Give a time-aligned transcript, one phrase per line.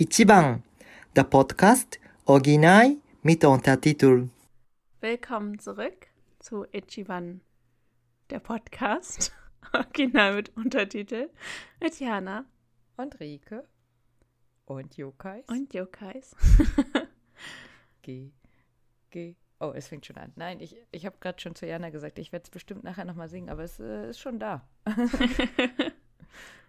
[0.00, 0.62] Ichiban,
[1.14, 4.30] der Podcast Original mit Untertitel.
[5.02, 6.06] Willkommen zurück
[6.38, 7.42] zu Ichiban,
[8.30, 9.30] der Podcast
[9.74, 11.28] Original mit Untertitel
[11.80, 12.46] mit Jana
[12.96, 13.68] und Rike
[14.64, 15.46] und Yokais.
[15.48, 16.34] und Yokais.
[18.00, 18.32] G.
[19.10, 19.36] G.
[19.58, 20.32] Oh, es fängt schon an.
[20.34, 23.28] Nein, ich, ich habe gerade schon zu Jana gesagt, ich werde es bestimmt nachher nochmal
[23.28, 24.66] singen, aber es äh, ist schon da.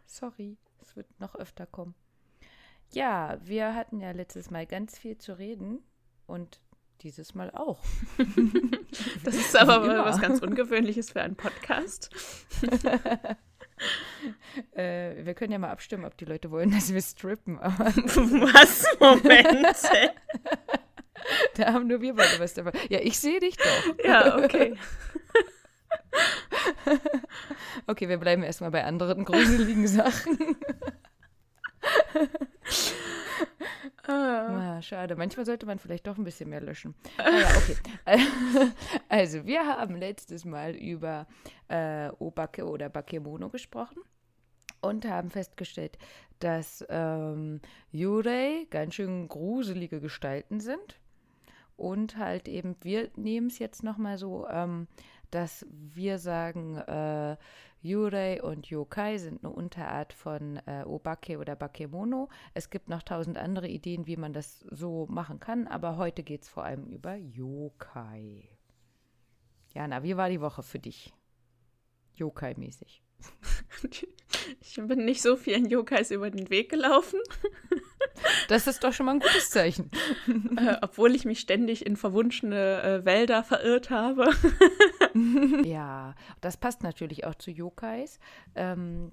[0.06, 1.96] Sorry, es wird noch öfter kommen.
[2.94, 5.80] Ja, wir hatten ja letztes Mal ganz viel zu reden
[6.28, 6.60] und
[7.02, 7.84] dieses Mal auch.
[9.24, 10.04] Das ist aber immer.
[10.04, 12.10] was ganz Ungewöhnliches für einen Podcast.
[14.74, 18.86] äh, wir können ja mal abstimmen, ob die Leute wollen, dass wir strippen, Was?
[19.00, 19.78] Moment.
[21.56, 22.74] da haben nur wir beide was dabei.
[22.90, 24.04] Ja, ich sehe dich doch.
[24.04, 24.76] Ja, okay.
[27.88, 30.58] Okay, wir bleiben erstmal bei anderen gruseligen Sachen.
[34.08, 35.16] Ah, Ah, schade.
[35.16, 36.96] Manchmal sollte man vielleicht doch ein bisschen mehr löschen.
[37.18, 37.78] Naja, okay.
[39.10, 41.28] Also, wir haben letztes Mal über
[41.68, 44.02] äh, Obake oder Bakemono gesprochen
[44.82, 45.98] und haben festgestellt,
[46.40, 51.00] dass ähm, Yurei ganz schön gruselige Gestalten sind.
[51.78, 54.88] Und halt eben, wir nehmen es jetzt nochmal so, ähm,
[55.32, 57.38] dass wir sagen, äh,
[57.82, 62.30] Yurei und Yokai sind eine Unterart von äh, Obake oder Bakemono.
[62.54, 66.44] Es gibt noch tausend andere Ideen, wie man das so machen kann, aber heute geht
[66.44, 68.50] es vor allem über Yokai.
[69.74, 71.14] Jana, wie war die Woche für dich?
[72.16, 73.02] Yokai-mäßig.
[74.60, 77.20] Ich bin nicht so vielen Yokais über den Weg gelaufen,
[78.48, 79.90] Das ist doch schon mal ein gutes Zeichen.
[80.58, 84.30] äh, obwohl ich mich ständig in verwunschene äh, Wälder verirrt habe.
[85.66, 88.20] Ja, das passt natürlich auch zu Yokais.
[88.56, 89.12] Ähm,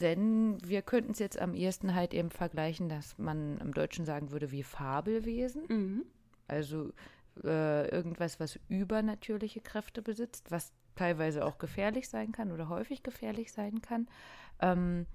[0.00, 4.30] denn wir könnten es jetzt am ehesten halt eben vergleichen, dass man im Deutschen sagen
[4.30, 5.64] würde wie Fabelwesen.
[5.68, 6.04] Mhm.
[6.48, 6.92] Also
[7.44, 13.52] äh, irgendwas, was übernatürliche Kräfte besitzt, was teilweise auch gefährlich sein kann oder häufig gefährlich
[13.52, 14.08] sein kann.
[14.60, 15.06] Ähm,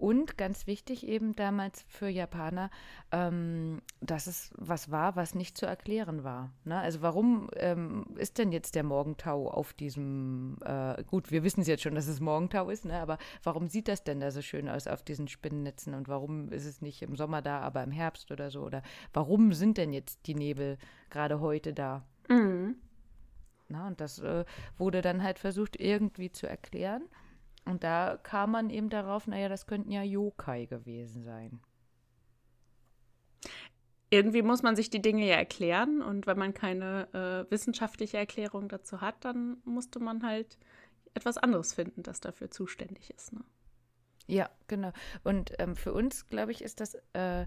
[0.00, 2.70] und ganz wichtig eben damals für Japaner,
[3.12, 6.50] ähm, dass es was war, was nicht zu erklären war.
[6.64, 6.78] Ne?
[6.78, 11.66] Also warum ähm, ist denn jetzt der Morgentau auf diesem, äh, gut, wir wissen es
[11.66, 12.98] jetzt schon, dass es Morgentau ist, ne?
[12.98, 16.64] aber warum sieht das denn da so schön aus auf diesen Spinnennetzen und warum ist
[16.64, 18.62] es nicht im Sommer da, aber im Herbst oder so?
[18.62, 18.82] Oder
[19.12, 20.78] warum sind denn jetzt die Nebel
[21.10, 22.04] gerade heute da?
[22.28, 22.76] Mhm.
[23.68, 24.44] Na, und das äh,
[24.78, 27.02] wurde dann halt versucht irgendwie zu erklären.
[27.70, 31.60] Und da kam man eben darauf, naja, das könnten ja Yokai gewesen sein.
[34.10, 38.68] Irgendwie muss man sich die Dinge ja erklären und wenn man keine äh, wissenschaftliche Erklärung
[38.68, 40.58] dazu hat, dann musste man halt
[41.14, 43.32] etwas anderes finden, das dafür zuständig ist.
[43.32, 43.44] Ne?
[44.26, 44.92] Ja, genau.
[45.22, 47.46] Und ähm, für uns, glaube ich, ist das äh,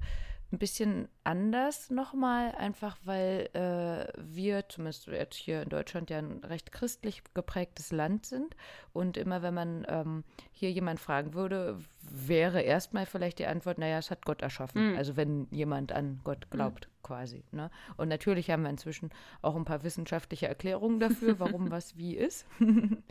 [0.53, 6.43] ein bisschen anders nochmal, einfach weil äh, wir, zumindest jetzt hier in Deutschland, ja ein
[6.43, 8.55] recht christlich geprägtes Land sind.
[8.93, 13.97] Und immer wenn man ähm, hier jemand fragen würde, wäre erstmal vielleicht die Antwort, naja,
[13.97, 14.91] es hat Gott erschaffen.
[14.91, 14.97] Mhm.
[14.97, 17.43] Also wenn jemand an Gott glaubt, quasi.
[17.51, 17.69] Ne?
[17.97, 22.45] Und natürlich haben wir inzwischen auch ein paar wissenschaftliche Erklärungen dafür, warum was wie ist.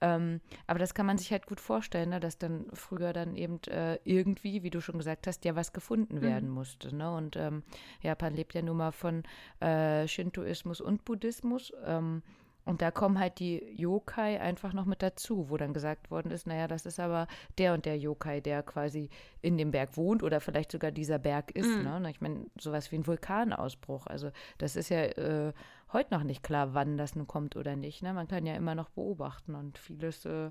[0.00, 3.60] Ähm, aber das kann man sich halt gut vorstellen, ne, dass dann früher dann eben
[3.68, 6.94] äh, irgendwie, wie du schon gesagt hast, ja was gefunden werden musste.
[6.94, 7.10] Ne?
[7.10, 7.62] Und ähm,
[8.02, 9.22] Japan lebt ja nun mal von
[9.60, 11.72] äh, Shintoismus und Buddhismus.
[11.84, 12.22] Ähm,
[12.66, 16.48] und da kommen halt die Yokai einfach noch mit dazu, wo dann gesagt worden ist,
[16.48, 17.28] naja, das ist aber
[17.58, 19.08] der und der Yokai, der quasi
[19.40, 21.68] in dem Berg wohnt oder vielleicht sogar dieser Berg ist.
[21.68, 21.84] Mhm.
[21.84, 22.10] Ne?
[22.10, 24.08] Ich meine, sowas wie ein Vulkanausbruch.
[24.08, 25.52] Also das ist ja äh,
[25.92, 28.02] heute noch nicht klar, wann das nun kommt oder nicht.
[28.02, 28.12] Ne?
[28.12, 30.50] Man kann ja immer noch beobachten und vieles äh,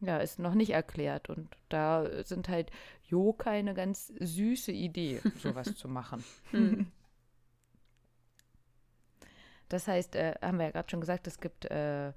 [0.00, 1.28] ja, ist noch nicht erklärt.
[1.28, 2.70] Und da sind halt
[3.08, 6.24] Yokai eine ganz süße Idee, sowas zu machen.
[6.50, 6.90] Mhm.
[9.72, 12.12] Das heißt, äh, haben wir ja gerade schon gesagt, es gibt äh,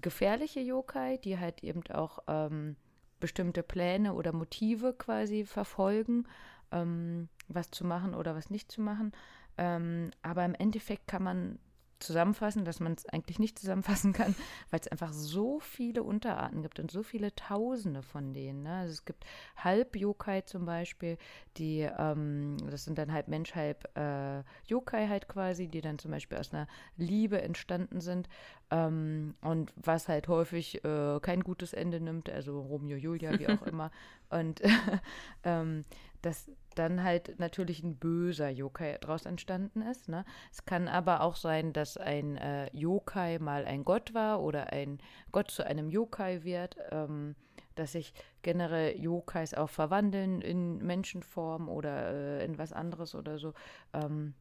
[0.00, 2.76] gefährliche Yokai, die halt eben auch ähm,
[3.20, 6.26] bestimmte Pläne oder Motive quasi verfolgen,
[6.72, 9.12] ähm, was zu machen oder was nicht zu machen.
[9.56, 11.58] Ähm, aber im Endeffekt kann man
[12.00, 14.34] zusammenfassen, dass man es eigentlich nicht zusammenfassen kann,
[14.70, 18.62] weil es einfach so viele Unterarten gibt und so viele Tausende von denen.
[18.62, 18.74] Ne?
[18.76, 19.24] Also es gibt
[19.56, 21.18] Halb-Yokai zum Beispiel,
[21.56, 26.10] die, ähm, das sind dann halb Mensch, halb äh, Yokai halt quasi, die dann zum
[26.10, 28.28] Beispiel aus einer Liebe entstanden sind
[28.70, 33.62] ähm, und was halt häufig äh, kein gutes Ende nimmt, also Romeo, Julia, wie auch
[33.66, 33.90] immer.
[34.30, 34.60] Und
[35.44, 35.84] ähm,
[36.22, 40.08] dass dann halt natürlich ein böser Yokai daraus entstanden ist.
[40.08, 40.24] Ne?
[40.52, 44.98] Es kann aber auch sein, dass ein äh, Yokai mal ein Gott war oder ein
[45.32, 46.76] Gott zu einem Yokai wird.
[46.90, 47.34] Ähm,
[47.78, 48.12] dass sich
[48.42, 52.10] generell Yokais auch verwandeln in Menschenform oder
[52.40, 53.54] äh, in was anderes oder so.
[53.92, 54.34] Ähm,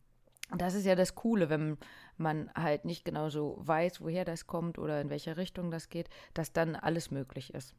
[0.58, 1.78] das ist ja das Coole, wenn
[2.18, 6.10] man halt nicht genau so weiß, woher das kommt oder in welche Richtung das geht,
[6.34, 7.76] dass dann alles möglich ist.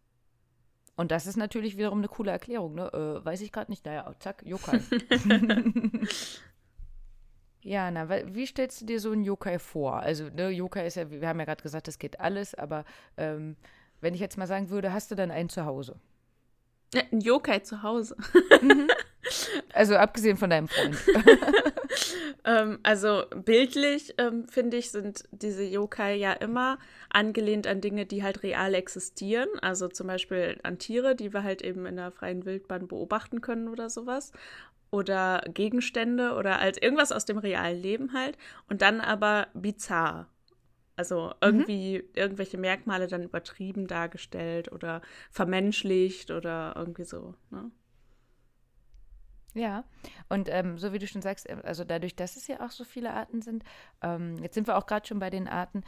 [0.98, 2.92] Und das ist natürlich wiederum eine coole Erklärung, ne?
[2.92, 3.86] Äh, weiß ich gerade nicht.
[3.86, 4.80] Naja, zack, Yokai.
[7.62, 10.00] ja, na, wie stellst du dir so einen Yokai vor?
[10.00, 12.84] Also, ne, Yokai ist ja, wir haben ja gerade gesagt, das geht alles, aber
[13.16, 13.54] ähm,
[14.00, 16.00] wenn ich jetzt mal sagen würde, hast du dann einen zu Hause?
[16.92, 18.16] Ja, ein Yokai zu Hause.
[18.60, 18.88] Mhm.
[19.72, 20.96] Also abgesehen von deinem Freund.
[22.44, 26.78] ähm, also bildlich, ähm, finde ich, sind diese Yokai ja immer
[27.10, 29.48] angelehnt an Dinge, die halt real existieren.
[29.60, 33.68] Also zum Beispiel an Tiere, die wir halt eben in der freien Wildbahn beobachten können
[33.68, 34.32] oder sowas.
[34.90, 38.38] Oder Gegenstände oder als irgendwas aus dem realen Leben halt.
[38.68, 40.28] Und dann aber bizarr.
[40.96, 41.32] Also mhm.
[41.40, 42.08] irgendwie mhm.
[42.14, 45.00] irgendwelche Merkmale dann übertrieben dargestellt oder
[45.30, 47.34] vermenschlicht oder irgendwie so.
[47.50, 47.70] Ne?
[49.58, 49.84] Ja,
[50.28, 52.84] und ähm, so wie du schon sagst, äh, also dadurch, dass es ja auch so
[52.84, 53.64] viele Arten sind,
[54.02, 55.82] ähm, jetzt sind wir auch gerade schon bei den Arten,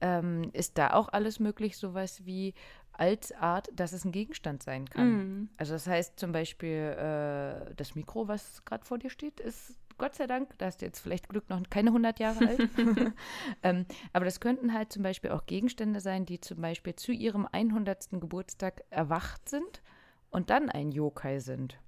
[0.00, 2.54] ähm, ist da auch alles möglich, sowas wie
[2.92, 5.08] als Art, dass es ein Gegenstand sein kann.
[5.08, 5.48] Mhm.
[5.56, 10.14] Also das heißt zum Beispiel, äh, das Mikro, was gerade vor dir steht, ist Gott
[10.14, 12.68] sei Dank, da hast du jetzt vielleicht Glück noch keine 100 Jahre alt.
[13.62, 17.46] ähm, aber das könnten halt zum Beispiel auch Gegenstände sein, die zum Beispiel zu ihrem
[17.50, 18.10] 100.
[18.12, 19.82] Geburtstag erwacht sind
[20.30, 21.78] und dann ein Yokai sind.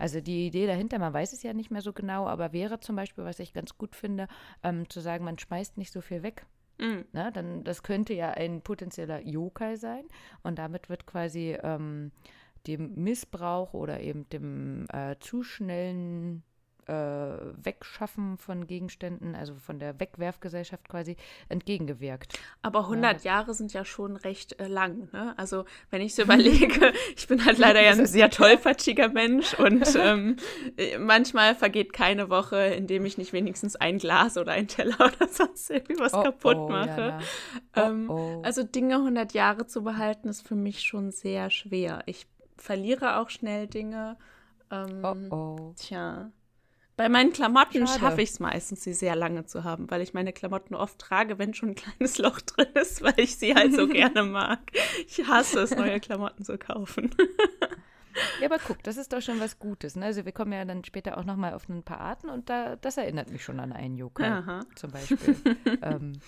[0.00, 2.96] Also die Idee dahinter, man weiß es ja nicht mehr so genau, aber wäre zum
[2.96, 4.28] Beispiel, was ich ganz gut finde,
[4.62, 6.46] ähm, zu sagen, man schmeißt nicht so viel weg.
[6.78, 7.04] Mhm.
[7.12, 10.04] Na, dann, das könnte ja ein potenzieller Yokai sein
[10.42, 12.12] und damit wird quasi ähm,
[12.66, 16.44] dem Missbrauch oder eben dem äh, zu schnellen
[16.86, 16.94] äh,
[17.62, 21.16] Wegschaffen von Gegenständen, also von der Wegwerfgesellschaft quasi,
[21.48, 22.38] entgegengewirkt.
[22.62, 23.32] Aber 100 ja.
[23.32, 25.08] Jahre sind ja schon recht äh, lang.
[25.12, 25.34] Ne?
[25.36, 29.94] Also wenn ich so überlege, ich bin halt leider ja ein sehr tollpatschiger Mensch und
[29.96, 30.36] ähm,
[30.76, 34.98] äh, manchmal vergeht keine Woche, in dem ich nicht wenigstens ein Glas oder ein Teller
[35.00, 37.18] oder sonst irgendwie was oh, kaputt oh, mache.
[37.74, 42.02] Ähm, oh, also Dinge 100 Jahre zu behalten, ist für mich schon sehr schwer.
[42.06, 44.16] Ich verliere auch schnell Dinge.
[44.70, 45.74] Ähm, oh, oh.
[45.76, 46.30] Tja.
[47.00, 50.34] Bei meinen Klamotten schaffe ich es meistens, sie sehr lange zu haben, weil ich meine
[50.34, 53.88] Klamotten oft trage, wenn schon ein kleines Loch drin ist, weil ich sie halt so
[53.88, 54.58] gerne mag.
[55.06, 57.08] Ich hasse es, neue Klamotten zu kaufen.
[58.42, 59.96] Ja, aber guck, das ist doch schon was Gutes.
[59.96, 60.04] Ne?
[60.04, 62.76] Also wir kommen ja dann später auch noch mal auf ein paar Arten und da,
[62.76, 64.66] das erinnert mich schon an einen Yokai Aha.
[64.74, 65.36] zum Beispiel.
[65.80, 66.20] ähm,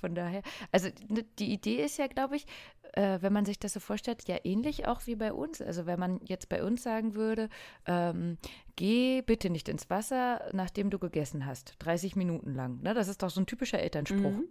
[0.00, 2.46] von daher, also ne, die Idee ist ja, glaube ich,
[2.92, 5.60] äh, wenn man sich das so vorstellt, ja ähnlich auch wie bei uns.
[5.60, 7.48] Also wenn man jetzt bei uns sagen würde,
[7.86, 8.38] ähm,
[8.76, 12.82] geh bitte nicht ins Wasser, nachdem du gegessen hast, 30 Minuten lang.
[12.82, 12.94] Ne?
[12.94, 14.32] Das ist doch so ein typischer Elternspruch.
[14.32, 14.48] Mhm.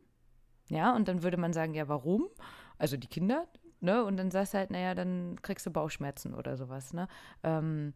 [0.70, 2.28] Ja, und dann würde man sagen, ja, warum?
[2.78, 3.48] Also die Kinder,
[3.82, 4.04] ne?
[4.04, 7.08] Und dann sagst du halt, naja, dann kriegst du Bauchschmerzen oder sowas, ne?
[7.44, 7.94] Ähm,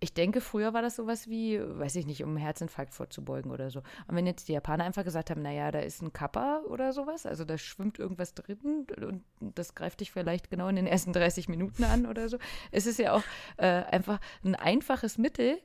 [0.00, 3.70] ich denke, früher war das sowas wie, weiß ich nicht, um einen Herzinfarkt vorzubeugen oder
[3.70, 3.80] so.
[4.06, 7.26] Und wenn jetzt die Japaner einfach gesagt haben, naja, da ist ein Kappa oder sowas,
[7.26, 11.48] also da schwimmt irgendwas drin und das greift dich vielleicht genau in den ersten 30
[11.48, 12.38] Minuten an oder so,
[12.70, 13.24] ist es ja auch
[13.56, 15.58] äh, einfach ein einfaches Mittel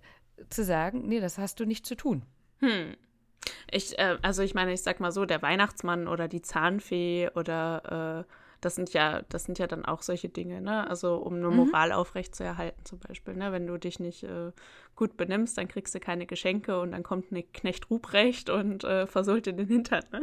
[0.49, 2.23] zu sagen, nee, das hast du nicht zu tun.
[2.59, 2.95] Hm.
[3.69, 8.25] Ich, äh, also ich meine, ich sag mal so, der Weihnachtsmann oder die Zahnfee oder
[8.27, 10.87] äh das sind ja, das sind ja dann auch solche Dinge, ne?
[10.89, 11.57] Also um eine mhm.
[11.57, 11.95] Moral mhm.
[11.95, 13.51] aufrechtzuerhalten zum Beispiel, ne?
[13.51, 14.51] Wenn du dich nicht äh,
[14.95, 19.07] gut benimmst, dann kriegst du keine Geschenke und dann kommt eine Knecht Ruprecht und äh,
[19.07, 20.21] versohlt dir den Hintern, ne?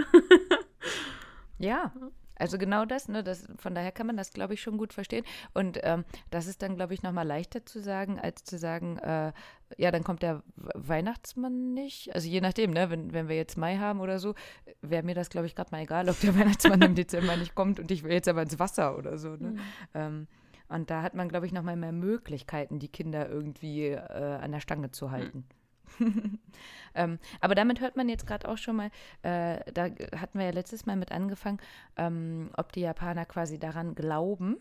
[1.59, 1.93] ja,
[2.41, 5.25] also genau das, ne, das, von daher kann man das, glaube ich, schon gut verstehen.
[5.55, 9.33] Und ähm, das ist dann, glaube ich, nochmal leichter zu sagen, als zu sagen, äh,
[9.77, 12.15] ja, dann kommt der Weihnachtsmann nicht.
[12.15, 14.35] Also je nachdem, ne, wenn, wenn wir jetzt Mai haben oder so,
[14.81, 17.79] wäre mir das, glaube ich, gerade mal egal, ob der Weihnachtsmann im Dezember nicht kommt
[17.79, 19.37] und ich will jetzt aber ins Wasser oder so.
[19.37, 19.51] Ne?
[19.51, 19.61] Mhm.
[19.95, 20.27] Ähm,
[20.69, 23.99] und da hat man, glaube ich, nochmal mehr Möglichkeiten, die Kinder irgendwie äh,
[24.41, 25.39] an der Stange zu halten.
[25.39, 25.60] Mhm.
[26.95, 28.91] ähm, aber damit hört man jetzt gerade auch schon mal,
[29.23, 29.85] äh, da
[30.17, 31.59] hatten wir ja letztes Mal mit angefangen,
[31.97, 34.59] ähm, ob die Japaner quasi daran glauben,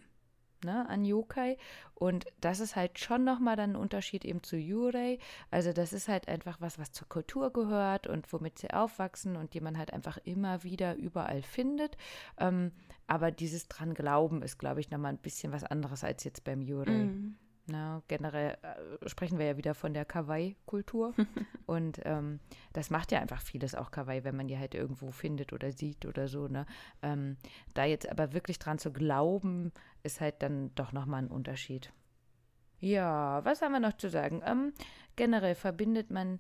[0.64, 1.58] ne, an Yokai.
[1.96, 5.20] Und das ist halt schon nochmal dann ein Unterschied eben zu Yurei.
[5.52, 9.54] Also das ist halt einfach was, was zur Kultur gehört und womit sie aufwachsen und
[9.54, 11.98] die man halt einfach immer wieder überall findet.
[12.38, 12.72] Ähm,
[13.08, 16.62] aber dieses dran glauben ist, glaube ich, nochmal ein bisschen was anderes als jetzt beim
[16.62, 17.06] Yurei.
[17.06, 17.38] Mm.
[17.72, 21.14] Na, generell äh, sprechen wir ja wieder von der Kawaii-Kultur.
[21.66, 22.40] und ähm,
[22.74, 26.06] das macht ja einfach vieles auch Kawaii, wenn man die halt irgendwo findet oder sieht
[26.06, 26.48] oder so.
[26.48, 26.66] Ne?
[27.02, 27.38] Ähm,
[27.74, 29.72] da jetzt aber wirklich dran zu glauben,
[30.04, 31.94] ist halt dann doch nochmal ein Unterschied.
[32.80, 34.42] Ja, was haben wir noch zu sagen?
[34.46, 34.74] Ähm,
[35.16, 36.40] generell verbindet man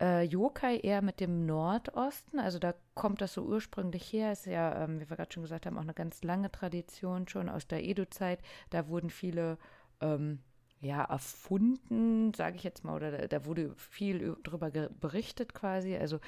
[0.00, 4.84] äh, Yokai eher mit dem Nordosten, also da kommt das so ursprünglich her, ist ja,
[4.84, 7.84] ähm, wie wir gerade schon gesagt haben, auch eine ganz lange Tradition schon aus der
[7.84, 8.40] Edo-Zeit.
[8.70, 9.58] Da wurden viele
[10.00, 10.40] ähm,
[10.80, 15.96] ja, erfunden, sage ich jetzt mal, oder da, da wurde viel darüber berichtet quasi.
[15.96, 16.20] Also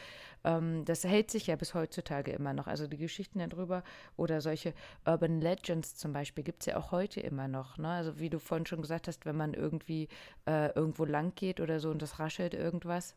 [0.43, 2.67] ähm, das hält sich ja bis heutzutage immer noch.
[2.67, 3.85] Also die Geschichten darüber
[4.17, 4.75] oder solche
[5.07, 7.79] Urban Legends zum Beispiel gibt es ja auch heute immer noch.
[7.79, 7.89] Ne?
[7.89, 10.09] Also wie du vorhin schon gesagt hast, wenn man irgendwie
[10.47, 13.15] äh, irgendwo lang geht oder so und das raschelt irgendwas,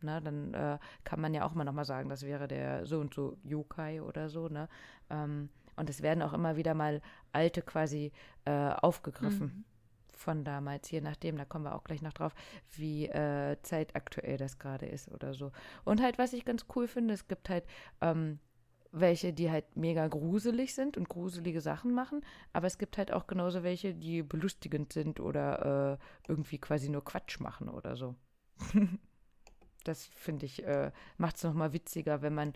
[0.00, 3.12] ne, dann äh, kann man ja auch mal nochmal sagen, das wäre der so und
[3.12, 4.48] so Yokai oder so.
[4.48, 4.68] Ne?
[5.10, 7.02] Ähm, und es werden auch immer wieder mal
[7.32, 8.12] alte quasi
[8.46, 9.46] äh, aufgegriffen.
[9.46, 9.64] Mhm
[10.24, 12.34] von damals, je nachdem, da kommen wir auch gleich noch drauf,
[12.72, 15.52] wie äh, zeitaktuell das gerade ist oder so.
[15.84, 17.64] Und halt, was ich ganz cool finde, es gibt halt
[18.00, 18.38] ähm,
[18.90, 23.26] welche, die halt mega gruselig sind und gruselige Sachen machen, aber es gibt halt auch
[23.26, 28.14] genauso welche, die belustigend sind oder äh, irgendwie quasi nur Quatsch machen oder so.
[29.84, 32.52] das finde ich, äh, macht es nochmal witziger, wenn man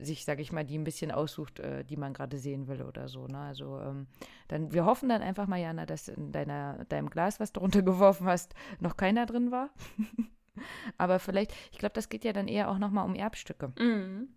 [0.00, 3.08] sich, sage ich mal, die ein bisschen aussucht, äh, die man gerade sehen will oder
[3.08, 3.26] so.
[3.26, 3.38] Ne?
[3.38, 4.06] Also ähm,
[4.48, 8.26] dann, wir hoffen dann einfach mal, Jana, dass in deiner, deinem Glas, was du runtergeworfen
[8.26, 9.70] hast, noch keiner drin war.
[10.98, 13.72] Aber vielleicht, ich glaube, das geht ja dann eher auch nochmal um Erbstücke.
[13.78, 14.28] Mhm.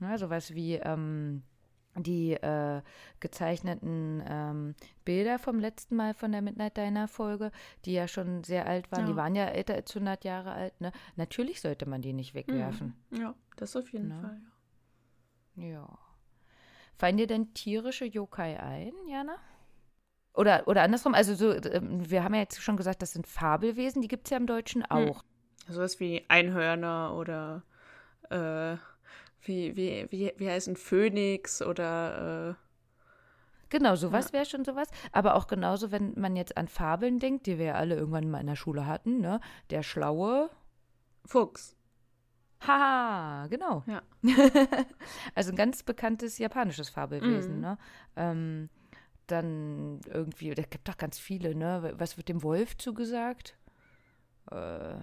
[0.00, 1.42] Ja, sowas wie ähm,
[1.96, 2.82] die äh,
[3.20, 4.74] gezeichneten ähm,
[5.04, 7.50] Bilder vom letzten Mal von der Midnight Diner Folge,
[7.84, 9.06] die ja schon sehr alt waren, ja.
[9.06, 10.80] die waren ja älter als 100 Jahre alt.
[10.80, 10.92] Ne?
[11.16, 12.94] Natürlich sollte man die nicht wegwerfen.
[13.10, 13.20] Mhm.
[13.20, 14.20] Ja, das auf jeden ne?
[14.20, 14.40] Fall.
[14.42, 14.53] Ja.
[15.56, 15.98] Ja.
[16.96, 19.36] Fallen dir denn tierische Yokai ein, Jana?
[20.34, 24.02] Oder, oder andersrum, also so, ähm, wir haben ja jetzt schon gesagt, das sind Fabelwesen,
[24.02, 24.90] die gibt es ja im Deutschen hm.
[24.90, 25.22] auch.
[25.66, 25.74] Hm.
[25.74, 27.62] Sowas wie Einhörner oder
[28.30, 28.76] äh,
[29.42, 32.64] wie, wie, wie, wie heißt ein Phönix oder äh,
[33.70, 34.34] Genau, sowas ja.
[34.34, 34.88] wäre schon sowas.
[35.10, 38.40] Aber auch genauso, wenn man jetzt an Fabeln denkt, die wir ja alle irgendwann mal
[38.40, 39.40] in der Schule hatten, ne?
[39.70, 40.48] Der schlaue
[41.26, 41.74] Fuchs.
[42.66, 43.82] Haha, genau.
[43.86, 44.02] Ja.
[45.34, 47.60] also ein ganz bekanntes japanisches Fabelwesen, mhm.
[47.60, 47.78] ne?
[48.16, 48.68] Ähm,
[49.26, 51.94] dann irgendwie, da gibt doch ganz viele, ne?
[51.96, 53.56] Was wird dem Wolf zugesagt?
[54.50, 54.96] Äh,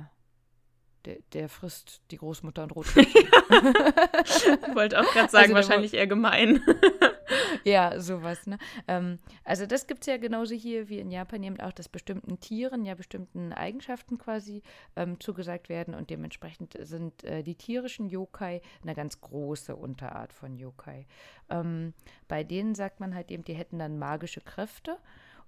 [1.06, 3.24] der, der frisst die Großmutter und Rotkäppchen.
[3.24, 6.62] ich wollte auch gerade sagen, also wahrscheinlich eher gemein.
[7.64, 8.58] ja, sowas, ne?
[8.88, 12.40] Ähm, also das gibt es ja genauso hier wie in Japan eben auch, dass bestimmten
[12.40, 14.62] Tieren ja bestimmten Eigenschaften quasi
[14.96, 20.56] ähm, zugesagt werden und dementsprechend sind äh, die tierischen Yokai eine ganz große Unterart von
[20.56, 21.06] Yokai.
[21.50, 21.94] Ähm,
[22.28, 24.98] bei denen sagt man halt eben, die hätten dann magische Kräfte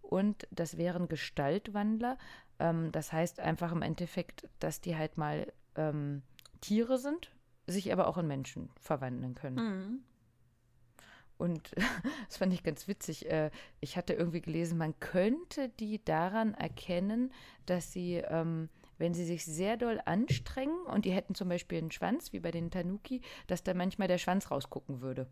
[0.02, 2.18] und das wären Gestaltwandler.
[2.60, 6.22] Ähm, das heißt einfach im Endeffekt, dass die halt mal ähm,
[6.62, 7.32] Tiere sind,
[7.68, 9.56] sich aber auch in Menschen verwandeln können.
[9.56, 10.04] Mhm.
[11.38, 11.72] Und
[12.28, 13.30] das fand ich ganz witzig.
[13.30, 17.32] Äh, ich hatte irgendwie gelesen, man könnte die daran erkennen,
[17.66, 21.92] dass sie, ähm, wenn sie sich sehr doll anstrengen und die hätten zum Beispiel einen
[21.92, 25.28] Schwanz, wie bei den Tanuki, dass da manchmal der Schwanz rausgucken würde.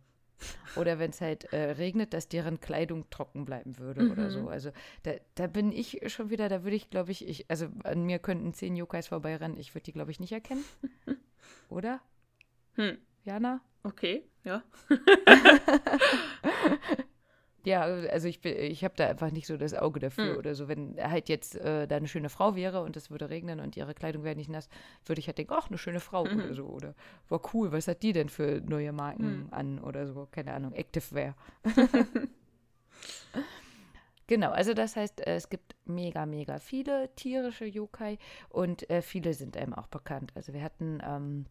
[0.76, 4.12] Oder wenn es halt äh, regnet, dass deren Kleidung trocken bleiben würde mhm.
[4.12, 4.48] oder so.
[4.48, 4.72] Also
[5.04, 8.20] da, da bin ich schon wieder, da würde ich, glaube ich, ich, also an mir
[8.20, 10.64] könnten zehn Yokais vorbeirennen, ich würde die, glaube ich, nicht erkennen.
[11.70, 12.02] oder?
[12.74, 12.98] Hm.
[13.24, 13.62] Jana?
[13.84, 14.64] Okay, ja.
[17.64, 20.38] ja, also ich, ich habe da einfach nicht so das Auge dafür hm.
[20.38, 20.68] oder so.
[20.68, 23.94] Wenn halt jetzt äh, da eine schöne Frau wäre und es würde regnen und ihre
[23.94, 24.70] Kleidung wäre nicht nass,
[25.06, 26.40] würde ich halt denken, ach, eine schöne Frau mhm.
[26.40, 26.66] oder so.
[26.66, 26.96] Oder
[27.30, 29.48] war cool, was hat die denn für neue Marken mhm.
[29.52, 30.28] an oder so?
[30.32, 31.36] Keine Ahnung, Activewear.
[34.32, 38.18] Genau, also das heißt, äh, es gibt mega, mega viele tierische Yokai
[38.48, 40.32] und äh, viele sind einem auch bekannt.
[40.36, 41.48] Also wir hatten ähm,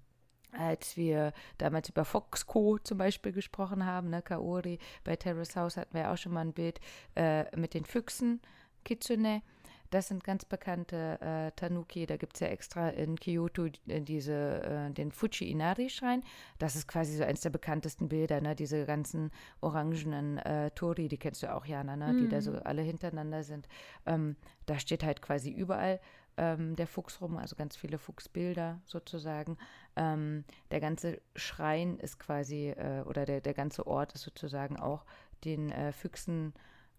[0.53, 5.95] als wir damals über Foxco zum Beispiel gesprochen haben, ne, Kaori, bei Terrace House hatten
[5.95, 6.81] wir auch schon mal ein Bild
[7.17, 8.41] äh, mit den Füchsen,
[8.85, 9.43] Kitsune.
[9.91, 12.07] Das sind ganz bekannte äh, Tanuki.
[12.07, 16.23] Da gibt es ja extra in Kyoto äh, diese, äh, den Fuji Inari-Schrein.
[16.59, 18.55] Das ist quasi so eins der bekanntesten Bilder, ne?
[18.55, 22.13] diese ganzen orangenen äh, Tori, die kennst du auch, Jana, ne?
[22.13, 22.19] Mhm.
[22.19, 22.61] die da so mhm.
[22.65, 23.67] alle hintereinander sind.
[24.07, 25.99] Ähm, da steht halt quasi überall
[26.41, 29.59] ähm, der Fuchs rum, also ganz viele Fuchsbilder sozusagen.
[29.95, 35.05] Ähm, der ganze Schrein ist quasi, äh, oder der, der ganze Ort ist sozusagen auch
[35.45, 36.55] den äh, Füchsen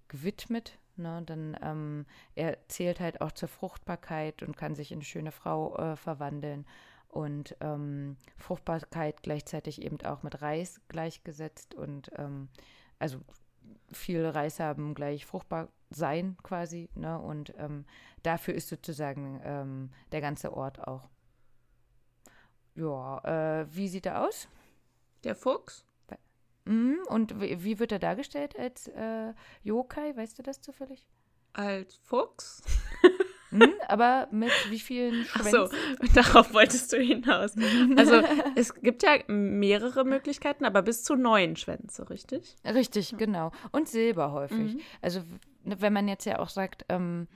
[0.07, 0.77] gewidmet.
[0.95, 1.23] Ne?
[1.25, 2.05] Dann ähm,
[2.35, 6.67] er zählt halt auch zur Fruchtbarkeit und kann sich in schöne Frau äh, verwandeln.
[7.07, 12.47] Und ähm, Fruchtbarkeit gleichzeitig eben auch mit Reis gleichgesetzt und ähm,
[12.99, 13.19] also
[13.91, 16.89] viel Reis haben gleich fruchtbar sein quasi.
[16.95, 17.19] Ne?
[17.19, 17.85] Und ähm,
[18.23, 21.09] dafür ist sozusagen ähm, der ganze Ort auch.
[22.75, 24.47] Ja, äh, wie sieht er aus?
[25.23, 25.85] Der Fuchs.
[26.65, 29.33] Mhm, und wie, wie, wird er dargestellt als äh,
[29.63, 30.15] Yokai?
[30.15, 31.07] Weißt du das zufällig?
[31.53, 32.61] Als Fuchs?
[33.51, 35.77] Hm, aber mit wie vielen Ach Schwänzen?
[35.99, 37.53] so, darauf wolltest du hinaus.
[37.97, 38.21] Also
[38.55, 42.55] es gibt ja mehrere Möglichkeiten, aber bis zu neun Schwänze, richtig?
[42.63, 43.51] Richtig, genau.
[43.73, 44.75] Und Silber häufig.
[44.75, 44.79] Mhm.
[45.01, 45.21] Also
[45.63, 47.27] wenn man jetzt ja auch sagt, ähm,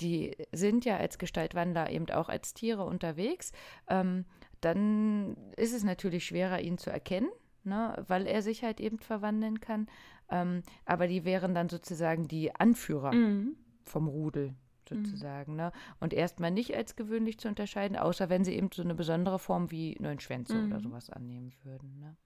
[0.00, 3.52] die sind ja als Gestaltwandler eben auch als Tiere unterwegs,
[3.88, 4.24] ähm,
[4.60, 7.28] dann ist es natürlich schwerer, ihn zu erkennen,
[7.64, 9.86] ne, weil er sich halt eben verwandeln kann.
[10.30, 13.56] Ähm, aber die wären dann sozusagen die Anführer Mhm.
[13.84, 14.54] vom Rudel
[14.88, 15.56] sozusagen.
[15.56, 15.72] Ne?
[16.00, 19.70] Und erstmal nicht als gewöhnlich zu unterscheiden, außer wenn sie eben so eine besondere Form
[19.70, 20.82] wie neun Schwänze oder Mhm.
[20.82, 21.98] sowas annehmen würden.
[22.00, 22.16] Ne?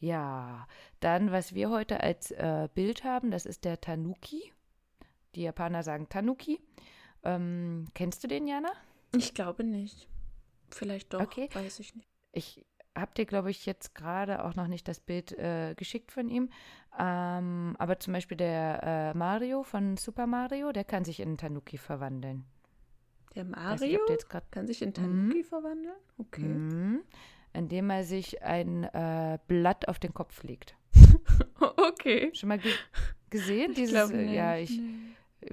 [0.00, 0.66] Ja,
[1.00, 4.52] dann, was wir heute als äh, Bild haben, das ist der Tanuki.
[5.38, 6.60] Die Japaner sagen Tanuki.
[7.22, 8.72] Ähm, kennst du den, Jana?
[9.14, 10.08] Ich glaube nicht.
[10.68, 11.48] Vielleicht doch, Okay.
[11.52, 12.08] weiß ich nicht.
[12.32, 12.66] Ich
[12.96, 16.50] habe dir, glaube ich, jetzt gerade auch noch nicht das Bild äh, geschickt von ihm.
[16.98, 21.78] Ähm, aber zum Beispiel der äh, Mario von Super Mario, der kann sich in Tanuki
[21.78, 22.44] verwandeln.
[23.36, 25.94] Der nicht, Mario ob der kann sich in Tanuki verwandeln?
[26.18, 26.42] Okay.
[26.42, 27.02] Mhm.
[27.52, 30.76] Indem er sich ein äh, Blatt auf den Kopf legt.
[31.60, 32.30] Okay.
[32.34, 32.72] Schon mal ge
[33.30, 33.72] gesehen?
[33.72, 34.34] Ich Dieses, glaube äh, nicht.
[34.34, 34.94] ja, ich, nee.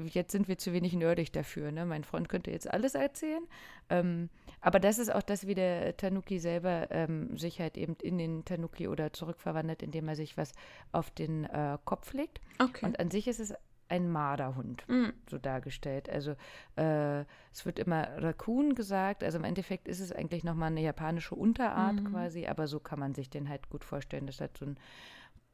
[0.05, 1.71] Jetzt sind wir zu wenig nerdig dafür.
[1.71, 1.85] Ne?
[1.85, 3.43] Mein Freund könnte jetzt alles erzählen.
[3.89, 4.29] Ähm,
[4.61, 8.45] aber das ist auch das, wie der Tanuki selber ähm, sich halt eben in den
[8.45, 10.53] Tanuki oder zurückverwandelt, indem er sich was
[10.91, 12.39] auf den äh, Kopf legt.
[12.59, 12.85] Okay.
[12.85, 13.53] Und an sich ist es
[13.87, 14.83] ein Marderhund.
[14.87, 15.13] Mhm.
[15.29, 16.09] so dargestellt.
[16.09, 16.35] Also
[16.75, 17.21] äh,
[17.53, 21.95] es wird immer Raccoon gesagt, also im Endeffekt ist es eigentlich nochmal eine japanische Unterart
[22.01, 22.05] Mhm.
[22.11, 24.25] quasi, aber so kann man sich den halt gut vorstellen.
[24.25, 24.79] Das hat so ein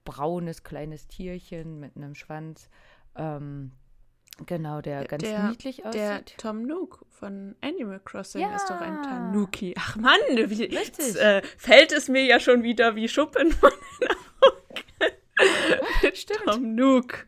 [0.05, 2.69] braunes kleines Tierchen mit einem Schwanz.
[3.15, 3.71] Ähm,
[4.45, 6.36] genau, der ganz der- niedlich Der aussieht.
[6.38, 8.55] Tom Nook von Animal Crossing Ja.
[8.55, 9.74] ist doch ein Tanuki.
[9.77, 13.71] Ach Mann, wie, jetzt, äh, fällt es mir ja schon wieder wie Schuppen von
[14.01, 15.15] den Augen.
[16.15, 16.41] Stimmt.
[16.45, 17.25] Tom Nook.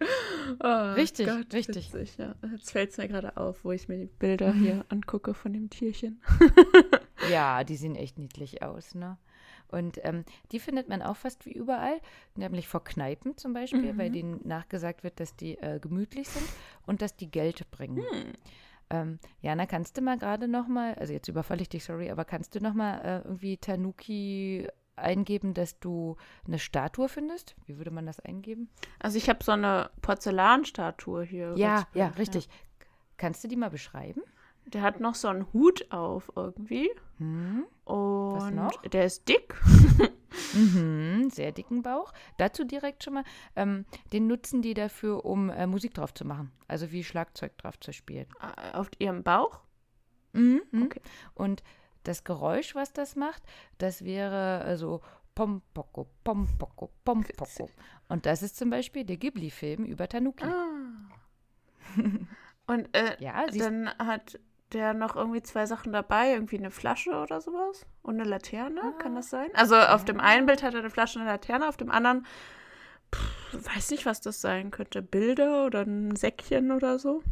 [0.64, 1.94] Oh, Richtig, richtig.
[1.94, 2.36] Witzig, ja.
[2.52, 5.70] Jetzt fällt es mir gerade auf, wo ich mir die Bilder hier angucke von dem
[5.70, 6.22] Tierchen.
[7.32, 9.18] Ja, die sehen echt niedlich aus, ne?
[9.74, 12.00] Und ähm, die findet man auch fast wie überall,
[12.36, 16.46] nämlich vor Kneipen zum Beispiel, weil denen nachgesagt wird, dass die äh, gemütlich sind
[16.86, 18.04] und dass die Geld bringen.
[18.04, 18.34] Hm.
[18.90, 22.26] Ähm, Jana, kannst du mal gerade noch mal, also jetzt überfalle ich dich, sorry, aber
[22.26, 27.56] kannst du noch mal äh, irgendwie Tanuki eingeben, dass du eine Statue findest?
[27.66, 28.70] Wie würde man das eingeben?
[29.00, 31.56] Also ich habe so eine Porzellanstatue hier.
[31.58, 32.48] Ja, ja, richtig.
[33.18, 34.22] Kannst du die mal beschreiben?
[34.66, 36.92] Der hat noch so einen Hut auf irgendwie.
[37.18, 37.66] Hm?
[37.86, 39.56] Und der ist dick.
[40.54, 42.12] Mhm, sehr dicken Bauch.
[42.38, 43.24] Dazu direkt schon mal,
[43.56, 46.52] ähm, den nutzen die dafür, um äh, Musik drauf zu machen.
[46.68, 48.28] Also wie Schlagzeug drauf zu spielen.
[48.42, 49.62] äh, Auf ihrem Bauch.
[50.34, 50.62] Mhm.
[50.72, 50.84] mhm.
[50.84, 51.02] Okay.
[51.36, 51.64] Und
[52.04, 53.44] das Geräusch, was das macht,
[53.78, 55.02] das wäre also
[55.36, 57.70] Pompoko, Pompoko, Pompoko.
[58.10, 60.46] Und das ist zum Beispiel der Ghibli-Film über Tanuki.
[60.46, 60.74] Ah.
[62.68, 64.40] Und äh, Ja, dann hat
[64.74, 68.92] der noch irgendwie zwei Sachen dabei, irgendwie eine Flasche oder sowas und eine Laterne, Ah.
[69.00, 69.50] kann das sein?
[69.54, 72.26] Also auf dem einen Bild hat er eine Flasche und eine Laterne, auf dem anderen
[73.14, 77.24] pff, weiß nicht, was das sein könnte, Bilder oder ein Säckchen oder so.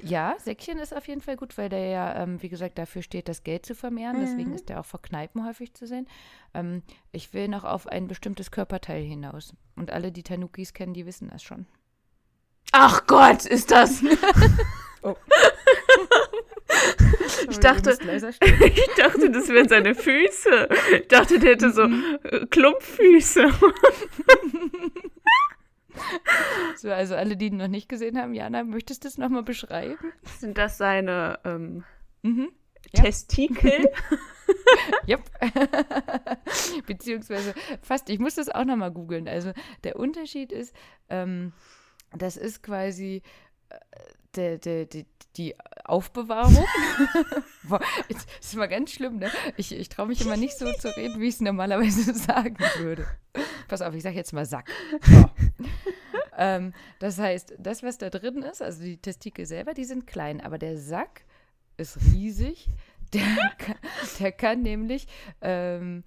[0.00, 3.28] Ja, Säckchen ist auf jeden Fall gut, weil der ja, ähm, wie gesagt, dafür steht,
[3.28, 4.18] das Geld zu vermehren.
[4.20, 4.54] Deswegen Mhm.
[4.56, 6.08] ist der auch vor Kneipen häufig zu sehen.
[6.54, 9.54] Ähm, ich will noch auf ein bestimmtes Körperteil hinaus.
[9.76, 11.66] Und alle, die Tanukis kennen, die wissen das schon.
[12.72, 14.02] Ach Gott, ist das.
[15.04, 15.16] Oh.
[17.50, 20.68] Ich dachte, ich dachte, das wären seine Füße.
[20.94, 23.46] Ich dachte, der hätte so äh, Klumpfüße.
[26.76, 30.12] So, also alle, die ihn noch nicht gesehen haben, Jana, möchtest du es nochmal beschreiben?
[30.38, 31.84] Sind das seine ähm,
[32.22, 32.52] Mhm.
[32.92, 33.04] Ja.
[33.04, 33.90] Testikel?
[35.08, 35.22] Yep.
[36.86, 39.28] Beziehungsweise fast, ich muss das auch nochmal googeln.
[39.28, 39.52] Also
[39.84, 40.74] der Unterschied ist,
[41.08, 41.52] ähm,
[42.16, 43.22] das ist quasi
[43.68, 43.78] äh,
[44.34, 46.64] der, der, die, die Aufbewahrung.
[47.64, 49.30] Boah, das ist mal ganz schlimm, ne?
[49.56, 53.06] Ich, ich traue mich immer nicht so zu reden, wie ich es normalerweise sagen würde.
[53.68, 54.70] Pass auf, ich sage jetzt mal Sack.
[55.02, 55.30] So.
[56.36, 60.40] ähm, das heißt, das, was da drin ist, also die Testikel selber, die sind klein,
[60.40, 61.24] aber der Sack
[61.76, 62.68] ist riesig.
[63.12, 63.76] Der kann,
[64.20, 65.06] der kann nämlich
[65.42, 66.02] ähm,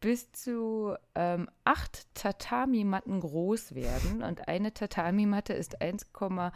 [0.00, 4.22] bis zu ähm, acht Tatami-Matten groß werden.
[4.22, 6.52] Und eine Tatami-Matte ist 1,8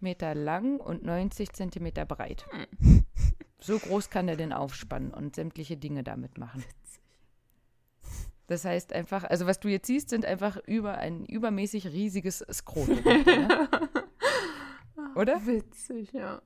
[0.00, 2.46] Meter lang und 90 Zentimeter breit.
[3.60, 6.62] So groß kann er den aufspannen und sämtliche Dinge damit machen.
[8.46, 13.00] Das heißt einfach, also was du jetzt siehst, sind einfach über ein übermäßig riesiges Skrotum.
[14.96, 15.10] Ne?
[15.16, 15.44] Oder?
[15.46, 16.40] Witzig, ja.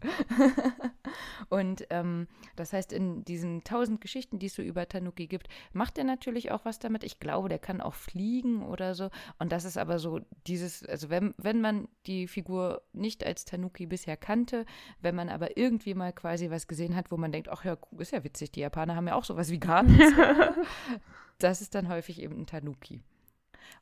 [1.48, 5.98] und ähm, das heißt, in diesen tausend Geschichten, die es so über Tanuki gibt, macht
[5.98, 7.04] er natürlich auch was damit.
[7.04, 9.10] Ich glaube, der kann auch fliegen oder so.
[9.38, 13.86] Und das ist aber so dieses, also wenn, wenn man die Figur nicht als Tanuki
[13.86, 14.66] bisher kannte,
[15.00, 18.12] wenn man aber irgendwie mal quasi was gesehen hat, wo man denkt, ach ja, ist
[18.12, 19.98] ja witzig, die Japaner haben ja auch sowas wie Garten.
[21.38, 23.02] das ist dann häufig eben ein Tanuki.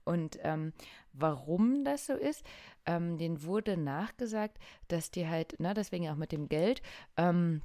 [0.04, 0.72] Und ähm,
[1.12, 2.44] warum das so ist,
[2.86, 6.82] ähm, denen wurde nachgesagt, dass die halt, na, deswegen auch mit dem Geld,
[7.16, 7.62] ähm,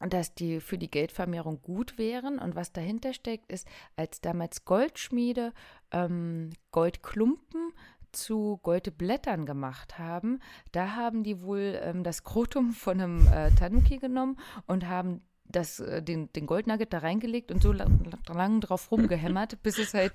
[0.00, 2.38] dass die für die Geldvermehrung gut wären.
[2.38, 3.66] Und was dahinter steckt, ist,
[3.96, 5.52] als damals Goldschmiede
[5.90, 7.72] ähm, Goldklumpen
[8.12, 10.40] zu Goldblättern gemacht haben,
[10.72, 15.80] da haben die wohl ähm, das Krotum von einem äh, Tanuki genommen und haben das,
[15.80, 20.12] äh, den, den Goldnugget da reingelegt und so lang, lang drauf rumgehämmert, bis es halt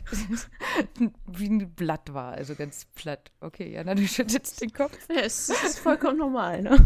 [1.28, 3.32] wie ein Blatt war, also ganz platt.
[3.40, 4.98] Okay, Jana, du schüttelst den Kopf.
[5.10, 6.78] Ja, es ist vollkommen normal, ne?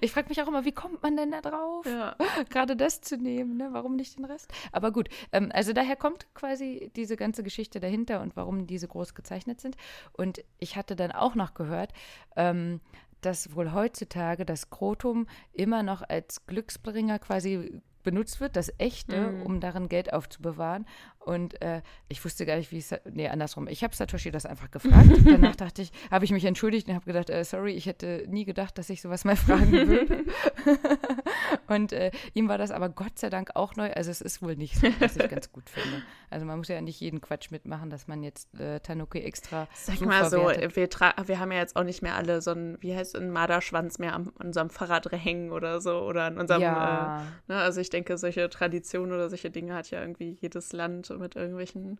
[0.00, 1.86] ich frage mich auch immer, wie kommt man denn da drauf?
[1.86, 2.16] Ja.
[2.48, 3.68] Gerade das zu nehmen, ne?
[3.72, 4.50] Warum nicht den Rest?
[4.72, 9.14] Aber gut, ähm, also daher kommt quasi diese ganze Geschichte dahinter und warum diese groß
[9.14, 9.76] gezeichnet sind.
[10.12, 11.92] Und ich hatte dann auch noch gehört,
[12.36, 12.80] ähm,
[13.20, 19.42] dass wohl heutzutage das Krotum immer noch als Glücksbringer quasi benutzt wird, das echte, mm.
[19.42, 20.86] um darin Geld aufzubewahren.
[21.18, 22.94] Und äh, ich wusste gar nicht, wie es.
[23.12, 23.68] Nee, andersrum.
[23.68, 25.10] Ich habe Satoshi das einfach gefragt.
[25.24, 28.44] Danach dachte ich, habe ich mich entschuldigt und habe gedacht, äh, sorry, ich hätte nie
[28.44, 30.24] gedacht, dass ich sowas mal fragen würde.
[31.68, 33.90] und äh, ihm war das aber Gott sei Dank auch neu.
[33.92, 36.02] Also es ist wohl nicht so, was ich ganz gut finde.
[36.30, 39.68] Also man muss ja nicht jeden Quatsch mitmachen, dass man jetzt äh, Tanuki extra.
[39.74, 42.94] Sag mal so, wir, wir haben ja jetzt auch nicht mehr alle so ein, wie
[42.94, 46.62] heißt es, ein Marderschwanz mehr an unserem Fahrrad hängen oder so oder an unserem.
[46.62, 47.22] Ja.
[47.48, 47.58] Äh, ne?
[47.58, 51.98] Also ich denke, solche Traditionen oder solche Dinge hat ja irgendwie jedes Land mit irgendwelchen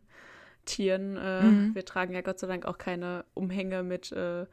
[0.65, 1.17] Tieren.
[1.17, 1.75] Äh, mhm.
[1.75, 4.47] Wir tragen ja Gott sei Dank auch keine Umhänge mit, äh,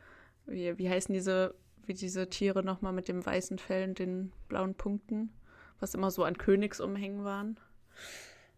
[0.46, 1.56] wie, wie heißen diese,
[1.88, 5.32] wie diese Tiere nochmal mit dem weißen Fell und den blauen Punkten,
[5.80, 7.60] was immer so an Königsumhängen waren.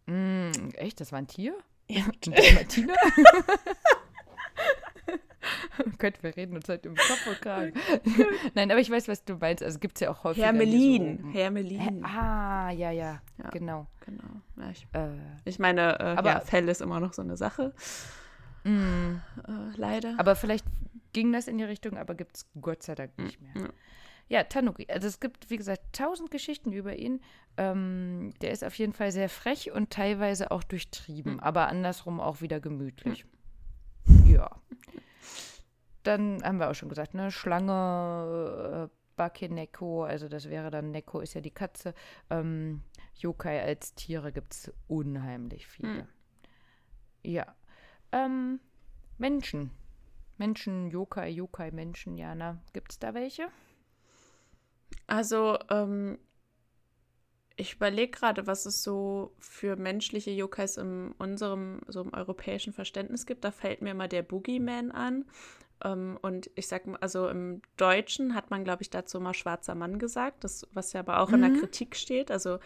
[0.07, 0.99] Mm, echt?
[0.99, 1.55] Das war ein Tier?
[1.87, 2.03] Ja.
[2.55, 2.93] Martina?
[5.79, 7.73] oh Gott, wir reden uns heute im Kopf und Kragen.
[8.55, 9.63] Nein, aber ich weiß, was du meinst.
[9.63, 10.43] Also gibt es ja auch häufig.
[10.43, 11.19] Hermelin.
[11.21, 12.03] So, Hermelin.
[12.03, 13.87] ah, ja, ja, ja, genau.
[14.05, 14.23] Genau.
[14.57, 15.09] Ja, ich, äh,
[15.45, 17.73] ich, meine, äh, aber, ja, Fell ist immer noch so eine Sache.
[18.63, 19.15] Mm,
[19.47, 20.15] äh, leider.
[20.17, 20.65] Aber vielleicht
[21.13, 23.53] ging das in die Richtung, aber gibt es Gott sei Dank nicht mehr.
[23.55, 23.69] Ja.
[24.29, 24.85] Ja, Tanuki.
[24.89, 27.19] Also es gibt, wie gesagt, tausend Geschichten über ihn.
[27.57, 31.39] Ähm, der ist auf jeden Fall sehr frech und teilweise auch durchtrieben, mhm.
[31.39, 33.25] aber andersrum auch wieder gemütlich.
[34.05, 34.31] Mhm.
[34.31, 34.61] Ja.
[36.03, 37.31] Dann haben wir auch schon gesagt, ne?
[37.31, 41.93] Schlange, äh, Bakeneko, also das wäre dann, Neko ist ja die Katze.
[42.29, 42.83] Ähm,
[43.15, 46.03] Yokai als Tiere gibt es unheimlich viele.
[46.03, 46.07] Mhm.
[47.23, 47.55] Ja.
[48.11, 48.59] Ähm,
[49.17, 49.71] Menschen.
[50.39, 52.61] Menschen, Yokai, Yokai, Menschen, Jana.
[52.73, 53.47] Gibt es da welche?
[55.07, 56.17] Also, ähm,
[57.59, 63.25] ich überlege gerade, was es so für menschliche Yokais in unserem, so im europäischen Verständnis
[63.25, 63.43] gibt.
[63.43, 65.25] Da fällt mir mal der Boogeyman an.
[65.83, 69.75] Ähm, und ich sag mal, also im Deutschen hat man, glaube ich, dazu mal schwarzer
[69.75, 71.35] Mann gesagt, das, was ja aber auch mhm.
[71.35, 71.59] in der mhm.
[71.59, 72.31] Kritik steht.
[72.31, 72.59] Also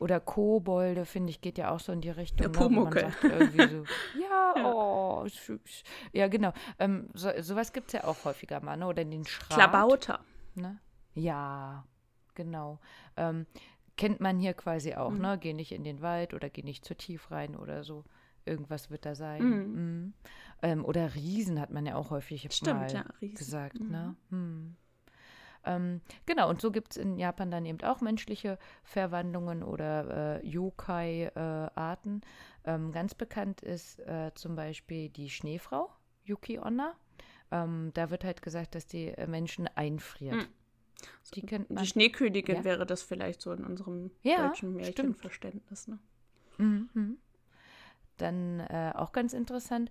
[0.00, 2.46] oder Kobolde, finde ich, geht ja auch so in die Richtung.
[2.46, 3.12] Ne, Pumuckel.
[3.20, 3.28] So,
[4.18, 5.84] ja, oh, süß.
[6.12, 6.52] Ja, genau.
[6.78, 8.86] Ähm, so, sowas gibt es ja auch häufiger mal, ne?
[8.86, 9.50] Oder den Schrat.
[9.50, 10.20] Klabauter.
[10.54, 10.80] Ne?
[11.14, 11.84] Ja,
[12.34, 12.78] genau.
[13.18, 13.46] Ähm,
[13.98, 15.20] kennt man hier quasi auch, mhm.
[15.20, 15.38] ne?
[15.38, 18.04] Geh nicht in den Wald oder geh nicht zu tief rein oder so.
[18.46, 19.42] Irgendwas wird da sein.
[19.42, 19.74] Mhm.
[19.74, 20.14] Mhm.
[20.62, 24.16] Ähm, oder Riesen hat man ja auch häufig Stimmt, mal ja, gesagt, ne?
[25.64, 25.72] Hm.
[25.72, 30.46] Ähm, genau, und so gibt es in Japan dann eben auch menschliche Verwandlungen oder äh,
[30.46, 32.20] Yokai-Arten.
[32.64, 35.90] Äh, ähm, ganz bekannt ist äh, zum Beispiel die Schneefrau,
[36.24, 36.94] Yuki Onna.
[37.50, 40.36] Ähm, da wird halt gesagt, dass die äh, Menschen einfriert.
[40.36, 40.46] Mhm.
[41.34, 41.82] Die, kennt man.
[41.82, 42.64] die Schneekönigin ja.
[42.64, 45.88] wäre das vielleicht so in unserem ja, deutschen Märchenverständnis.
[45.88, 45.98] Ne?
[46.58, 47.18] Mhm.
[48.18, 49.90] Dann äh, auch ganz interessant,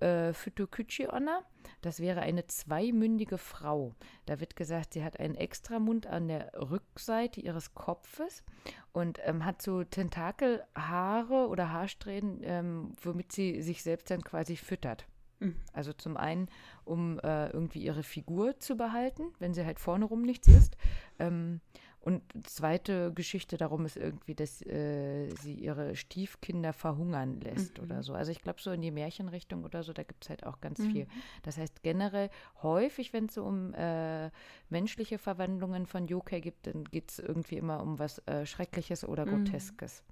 [0.00, 1.42] äh, Futokuchi Onna.
[1.80, 3.94] Das wäre eine zweimündige Frau.
[4.26, 8.44] Da wird gesagt, sie hat einen Extramund an der Rückseite ihres Kopfes
[8.92, 15.06] und ähm, hat so Tentakelhaare oder Haarsträhnen, ähm, womit sie sich selbst dann quasi füttert.
[15.42, 15.56] Mhm.
[15.72, 16.48] Also zum einen,
[16.84, 20.76] um äh, irgendwie ihre Figur zu behalten, wenn sie halt vorne rum nichts ist.
[21.18, 21.60] Ähm,
[22.04, 27.84] und zweite Geschichte darum ist irgendwie, dass äh, sie ihre Stiefkinder verhungern lässt mhm.
[27.84, 28.12] oder so.
[28.14, 30.80] Also ich glaube, so in die Märchenrichtung oder so, da gibt es halt auch ganz
[30.80, 30.90] mhm.
[30.90, 31.06] viel.
[31.44, 34.30] Das heißt, generell häufig, wenn es so um äh,
[34.68, 39.24] menschliche Verwandlungen von Yokai gibt, dann geht es irgendwie immer um was äh, Schreckliches oder
[39.24, 39.44] mhm.
[39.44, 40.02] Groteskes.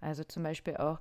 [0.00, 1.00] Also zum Beispiel auch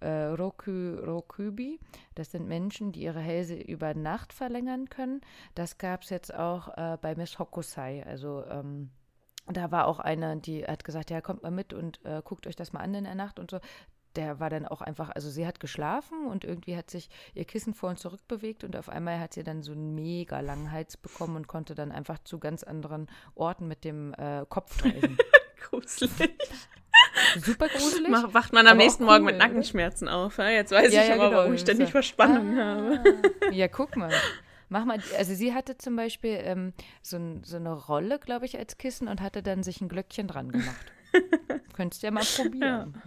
[0.00, 1.80] äh, Roku, Rokubi.
[2.16, 5.22] Das sind Menschen, die ihre Hälse über Nacht verlängern können.
[5.54, 8.04] Das gab es jetzt auch äh, bei Miss Hokusai.
[8.04, 8.90] Also ähm,
[9.46, 12.56] da war auch eine, die hat gesagt, ja, kommt mal mit und äh, guckt euch
[12.56, 13.60] das mal an in der Nacht und so.
[14.16, 17.74] Der war dann auch einfach, also sie hat geschlafen und irgendwie hat sich ihr Kissen
[17.74, 20.96] vor und zurück bewegt und auf einmal hat sie dann so einen mega langen Hals
[20.96, 25.18] bekommen und konnte dann einfach zu ganz anderen Orten mit dem äh, Kopf reisen.
[25.68, 26.30] Gruselig.
[27.38, 28.08] Super gruselig.
[28.10, 29.46] Mach, wacht man am nächsten Morgen cool, mit oder?
[29.48, 30.38] Nackenschmerzen auf.
[30.38, 30.48] Ja?
[30.48, 32.76] Jetzt weiß Ja, ich ja, aber, genau, warum ich ständig Verspannung Ah.
[32.76, 33.00] habe.
[33.50, 34.12] Ja, guck mal.
[34.74, 38.76] Mach mal, also sie hatte zum Beispiel ähm, so, so eine Rolle, glaube ich, als
[38.76, 40.92] Kissen und hatte dann sich ein Glöckchen dran gemacht.
[41.74, 43.00] Könntest du ja mal probieren.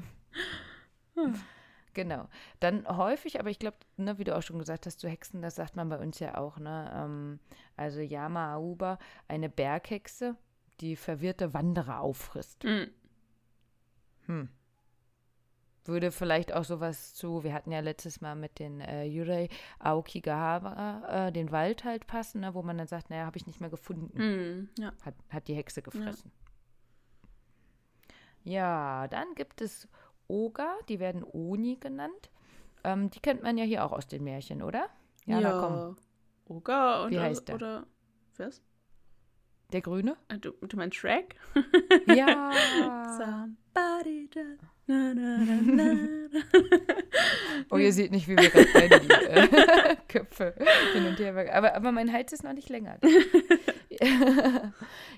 [1.94, 2.30] Genau.
[2.62, 5.56] Dann häufig, aber ich glaube, ne, wie du auch schon gesagt hast, zu Hexen, das
[5.56, 6.90] sagt man bei uns ja auch, ne?
[6.96, 7.40] Ähm,
[7.76, 10.38] also Yama Auba, eine Berghexe,
[10.80, 12.64] die verwirrte Wanderer auffrisst.
[12.64, 12.92] Mhm.
[14.28, 14.50] Hm.
[15.88, 21.28] Würde vielleicht auch sowas zu, wir hatten ja letztes Mal mit den äh, Yurei Aokigahara,
[21.28, 23.70] äh, den Wald halt passen, ne, wo man dann sagt, naja, habe ich nicht mehr
[23.70, 24.12] gefunden.
[24.18, 24.70] Mhm.
[24.80, 24.92] Ja.
[25.04, 26.32] Hat, hat die Hexe gefressen.
[28.44, 29.08] Ja.
[29.10, 29.88] dann gibt es
[30.28, 32.30] Oga, die werden Oni genannt.
[32.84, 34.90] Ähm, die kennt man ja hier auch aus den Märchen, oder?
[35.26, 35.98] Ja, na komm.
[36.46, 37.56] Oga und Wie heißt der?
[37.56, 37.88] oder
[38.38, 38.62] was?
[39.74, 40.16] Der Grüne?
[40.30, 41.36] Äh, Du, du meinst Shrek?
[42.08, 42.52] Ja.
[43.18, 45.94] Somebody just na, na, na.
[47.70, 50.54] Oh, ihr seht nicht, wie wir gerade die äh, Köpfe
[50.94, 51.54] hin und her.
[51.54, 52.98] Aber, aber mein Hals ist noch nicht länger.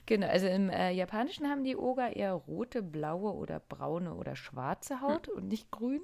[0.05, 5.01] genau, also im äh, Japanischen haben die Oga eher rote, blaue oder braune oder schwarze
[5.01, 6.01] Haut und nicht grün.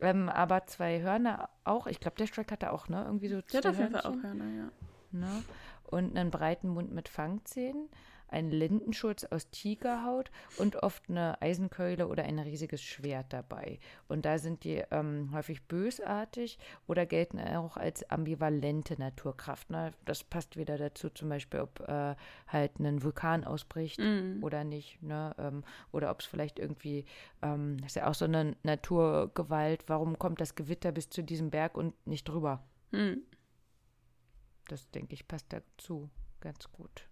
[0.00, 1.86] ähm, aber zwei Hörner auch.
[1.86, 3.04] Ich glaube, der Shrek hatte auch, ne?
[3.04, 4.22] Irgendwie so zwei Der hat auf jeden Fall auch.
[4.22, 4.70] Hörner, ja.
[5.12, 5.42] Ne?
[5.84, 7.88] Und einen breiten Mund mit Fangzähnen,
[8.30, 13.78] einen Lindenschutz aus Tigerhaut und oft eine Eisenkeule oder ein riesiges Schwert dabei.
[14.08, 19.70] Und da sind die ähm, häufig bösartig oder gelten auch als ambivalente Naturkraft.
[19.70, 19.92] Ne?
[20.04, 22.14] Das passt wieder dazu, zum Beispiel, ob äh,
[22.48, 24.42] halt ein Vulkan ausbricht Mhm.
[24.42, 25.02] oder nicht.
[25.02, 25.34] Ne?
[25.38, 27.04] Ähm, oder ob es vielleicht irgendwie,
[27.42, 31.50] ähm, das ist ja auch so eine Naturgewalt, warum kommt das Gewitter bis zu diesem
[31.50, 32.62] Berg und nicht drüber?
[32.92, 33.22] Mhm.
[34.68, 36.08] Das, denke ich, passt dazu
[36.40, 37.09] ganz gut.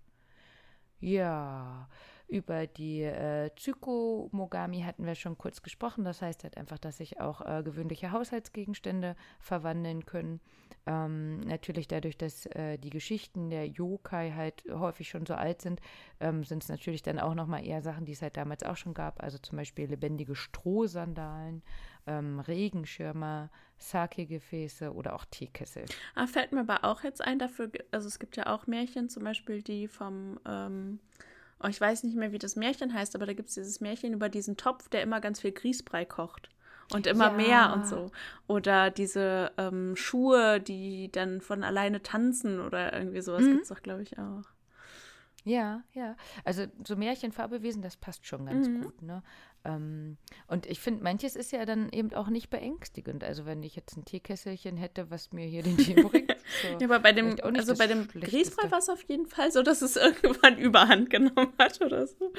[1.01, 1.89] Ja,
[2.27, 6.05] über die äh, Tsukomogami hatten wir schon kurz gesprochen.
[6.05, 10.41] Das heißt halt einfach, dass sich auch äh, gewöhnliche Haushaltsgegenstände verwandeln können.
[10.87, 15.81] Ähm, natürlich dadurch, dass äh, die Geschichten der Yokai halt häufig schon so alt sind,
[16.21, 18.95] ähm, sind es natürlich dann auch nochmal eher Sachen, die es halt damals auch schon
[18.95, 19.23] gab.
[19.23, 21.63] Also zum Beispiel lebendige Strohsandalen,
[22.09, 25.85] ähm, Regenschirme, Sake-Gefäße oder auch Teekessel.
[26.15, 29.25] Ah, fällt mir aber auch jetzt ein, dafür, also es gibt ja auch Märchen, zum
[29.25, 30.99] Beispiel die vom, ähm,
[31.63, 34.13] oh, ich weiß nicht mehr, wie das Märchen heißt, aber da gibt es dieses Märchen
[34.13, 36.51] über diesen Topf, der immer ganz viel Grießbrei kocht.
[36.91, 37.37] Und immer Ja.
[37.37, 38.11] mehr und so.
[38.47, 43.51] Oder diese ähm, Schuhe, die dann von alleine tanzen oder irgendwie sowas Mhm.
[43.51, 44.45] gibt es doch, glaube ich, auch.
[45.45, 46.17] Ja, ja.
[46.45, 48.81] Also so Märchenfabelwesen, das passt schon ganz Mhm.
[48.83, 49.23] gut, ne?
[49.69, 53.23] Ähm, und ich finde, manches ist ja dann eben auch nicht beängstigend.
[53.23, 56.37] Also wenn ich jetzt ein Teekesselchen hätte, was mir hier den Tee bringt.
[56.63, 56.69] So.
[56.81, 58.09] Ja, aber bei dem, auch also bei dem.
[58.09, 62.33] Grießbrei war es auf jeden Fall so, dass es irgendwann Überhand genommen hat oder so.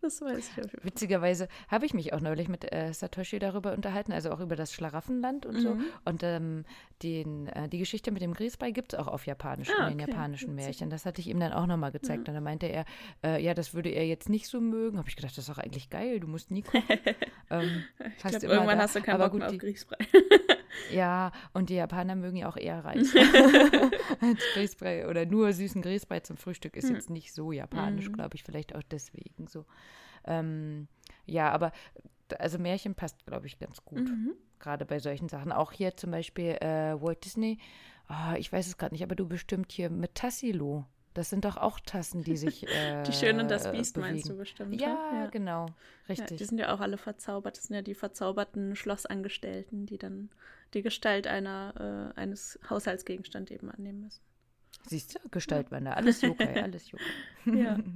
[0.00, 0.64] Das weiß ich Fall.
[0.82, 4.72] Witzigerweise habe ich mich auch neulich mit äh, Satoshi darüber unterhalten, also auch über das
[4.72, 5.76] Schlaraffenland und so.
[5.76, 5.84] Mhm.
[6.04, 6.64] Und ähm,
[7.02, 10.02] den, äh, die Geschichte mit dem Grießbrei gibt es auch auf Japanisch, Ah, in den
[10.02, 10.10] okay.
[10.10, 10.54] japanischen.
[10.54, 10.90] Märchen.
[10.90, 12.28] Das hatte ich ihm dann auch nochmal gezeigt.
[12.28, 12.84] Und dann meinte er,
[13.22, 14.98] äh, ja, das würde er jetzt nicht so mögen.
[14.98, 16.62] Habe ich gedacht, das ist doch eigentlich geil, du musst nie.
[17.50, 17.84] ähm,
[18.16, 18.84] Ich glaube, irgendwann da.
[18.84, 19.96] hast du keinen Aber Bock gut, mehr auf die- Grießbrei.
[20.90, 23.14] Ja, und die Japaner mögen ja auch eher Reis
[24.20, 26.94] als Grießbrei oder nur süßen Grießbrei zum Frühstück ist Hm.
[26.96, 28.12] jetzt nicht so japanisch, Mhm.
[28.14, 29.64] glaube ich, vielleicht auch deswegen so.
[30.24, 30.88] Ähm,
[31.26, 31.72] ja, aber
[32.38, 34.32] also Märchen passt, glaube ich, ganz gut, Mhm.
[34.58, 35.52] gerade bei solchen Sachen.
[35.52, 37.58] Auch hier zum Beispiel äh, Walt Disney,
[38.08, 40.86] ah, ich weiß es gerade nicht, aber du bestimmt hier mit Tassilo.
[41.14, 44.24] Das sind doch auch Tassen, die sich äh, Die Schöne und das äh, Biest meinst
[44.24, 44.38] du bewegen.
[44.38, 44.80] bestimmt.
[44.80, 45.28] Ja, ne?
[45.30, 45.74] genau, Ja,
[46.08, 46.38] richtig.
[46.38, 47.56] die sind ja auch alle verzaubert.
[47.56, 50.30] Das sind ja die verzauberten Schlossangestellten, die dann
[50.74, 54.22] die Gestalt einer, äh, eines Haushaltsgegenstands eben annehmen müssen.
[54.86, 57.04] Siehst du, Gestaltwander, alles Yokai, alles Yokai.
[57.46, 57.78] Ja.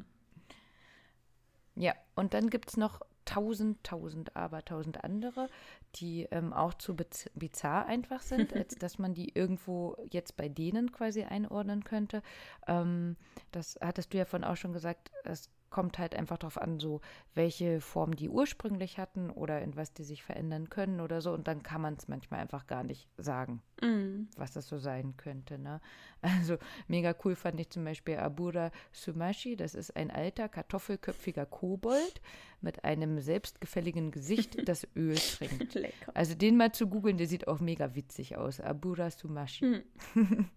[1.78, 5.48] Ja, und dann gibt es noch tausend, tausend, aber tausend andere,
[5.96, 10.48] die ähm, auch zu biz bizarr einfach sind, als dass man die irgendwo jetzt bei
[10.48, 12.22] denen quasi einordnen könnte.
[12.66, 13.16] Ähm,
[13.52, 17.00] das hattest du ja von auch schon gesagt, es kommt halt einfach darauf an, so
[17.34, 21.32] welche Form die ursprünglich hatten oder in was die sich verändern können oder so.
[21.32, 24.28] Und dann kann man es manchmal einfach gar nicht sagen, Mm.
[24.36, 25.58] was das so sein könnte.
[25.58, 25.80] Ne?
[26.22, 26.56] Also
[26.88, 29.56] mega cool fand ich zum Beispiel Abura Sumashi.
[29.56, 32.22] Das ist ein alter, kartoffelköpfiger Kobold
[32.62, 35.74] mit einem selbstgefälligen Gesicht, das Öl trinkt.
[35.74, 36.12] Lecker.
[36.14, 38.60] Also den mal zu googeln, der sieht auch mega witzig aus.
[38.60, 39.82] Abura Sumashi.
[40.14, 40.50] Hm.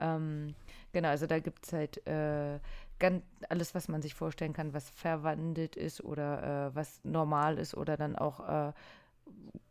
[0.00, 0.54] Ähm,
[0.92, 2.58] genau, also da gibt es halt äh,
[3.02, 7.76] ganz alles, was man sich vorstellen kann, was verwandelt ist oder äh, was normal ist
[7.76, 8.72] oder dann auch äh,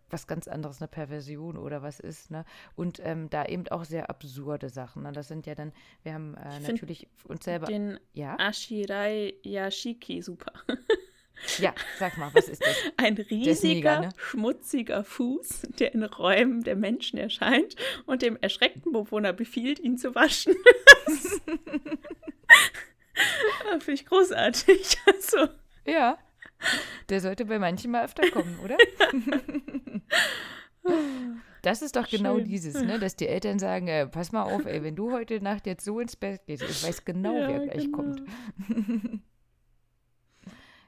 [0.10, 2.44] was ganz anderes, eine Perversion oder was ist, ne?
[2.76, 5.04] Und ähm, da eben auch sehr absurde Sachen.
[5.04, 5.13] Ne?
[5.13, 5.72] Das sind ja dann,
[6.04, 7.65] wir haben äh, natürlich uns selber.
[7.65, 10.52] Den Ja, Ashirai Yashiki, super.
[11.60, 12.76] ja, sag mal, was ist das?
[12.98, 14.10] Ein riesiger, mega, ne?
[14.17, 20.13] schmutziger Fuß, der in Räumen der Menschen erscheint und dem erschreckten Bewohner befiehlt, ihn zu
[20.13, 20.56] waschen.
[23.79, 24.97] Finde ich großartig.
[25.07, 25.47] Also,
[25.86, 26.17] Ja.
[27.10, 28.77] Der sollte bei manchen mal öfter kommen, oder?
[31.62, 32.45] Das ist doch genau Schön.
[32.45, 32.97] dieses, ne?
[32.97, 35.99] dass die Eltern sagen, äh, pass mal auf, ey, wenn du heute Nacht jetzt so
[35.99, 37.97] ins Bett gehst, ich weiß genau, Ja, wer gleich genau.
[37.97, 38.23] kommt.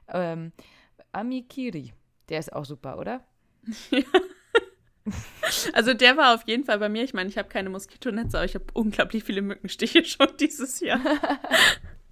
[0.08, 0.52] ähm,
[1.12, 1.92] Amikiri,
[2.28, 3.24] der ist auch super, oder?
[5.74, 7.04] also der war auf jeden Fall bei mir.
[7.04, 11.00] Ich meine, ich habe keine Moskitonetze, aber ich habe unglaublich viele Mückenstiche schon dieses Jahr.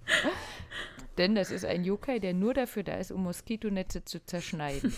[1.17, 4.93] Denn das ist ein Yokai, der nur dafür da ist, um Moskitonetze zu zerschneiden.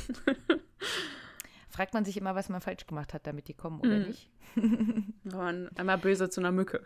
[1.70, 4.06] Fragt man sich immer, was man falsch gemacht hat, damit die kommen oder Mhm.
[4.08, 4.30] nicht.
[5.26, 6.82] War man einmal böse zu einer Mücke.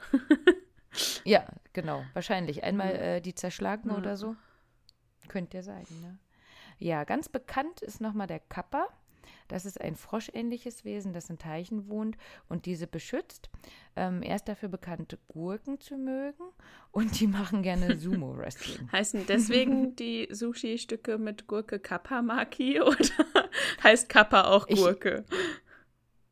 [1.24, 2.64] Ja, genau, wahrscheinlich.
[2.64, 3.00] Einmal Mhm.
[3.00, 4.00] äh, die zerschlagene Ja.
[4.00, 4.36] oder so.
[5.28, 6.18] Könnte ja sein, ne?
[6.80, 8.88] Ja, ganz bekannt ist nochmal der Kappa.
[9.48, 13.50] Das ist ein froschähnliches Wesen, das in Teichen wohnt und diese beschützt.
[13.96, 16.44] Ähm, er ist dafür bekannt, Gurken zu mögen
[16.92, 18.92] und die machen gerne Sumo-Wrestling.
[18.92, 22.98] Heißen deswegen die Sushi-Stücke mit Gurke Kappa-Maki oder
[23.84, 25.26] heißt Kappa auch Ich- Gurke?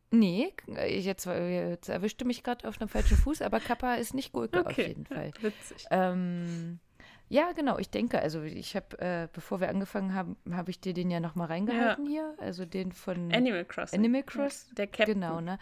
[0.09, 0.53] Nee,
[0.87, 4.61] ich jetzt, jetzt erwischte mich gerade auf einem falschen Fuß, aber Kappa ist nicht Gurke
[4.65, 5.31] auf Okay, jeden Fall.
[5.41, 5.85] witzig.
[5.91, 6.79] Ähm,
[7.29, 10.93] ja, genau, ich denke, also ich habe, äh, bevor wir angefangen haben, habe ich dir
[10.93, 13.99] den ja nochmal reingehalten hier, also den von Animal Crossing.
[13.99, 14.67] Animal Cross.
[14.69, 15.15] Ja, der Captain.
[15.15, 15.59] Genau, ne?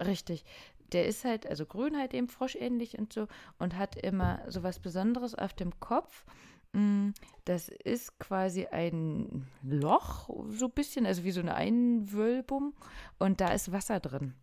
[0.00, 0.44] Richtig.
[0.92, 4.78] Der ist halt, also grün halt eben froschähnlich und so und hat immer so was
[4.78, 6.24] Besonderes auf dem Kopf.
[6.72, 7.10] Mm,
[7.44, 12.74] Das ist quasi ein Loch, so ein bisschen, also wie so eine Einwölbung
[13.18, 14.34] und da ist Wasser drin.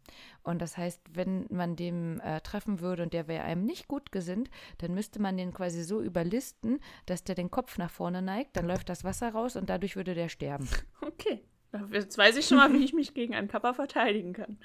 [0.41, 4.11] Und das heißt, wenn man dem äh, treffen würde und der wäre einem nicht gut
[4.11, 8.57] gesinnt, dann müsste man den quasi so überlisten, dass der den Kopf nach vorne neigt,
[8.57, 10.67] dann läuft das Wasser raus und dadurch würde der sterben.
[11.01, 11.45] Okay.
[11.91, 14.57] Jetzt weiß ich schon mal, wie ich mich gegen einen Kappa verteidigen kann.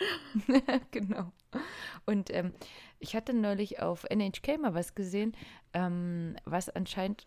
[0.90, 1.33] genau.
[2.07, 2.53] Und ähm,
[2.99, 5.37] ich hatte neulich auf NHK mal was gesehen,
[5.73, 7.27] ähm, was anscheinend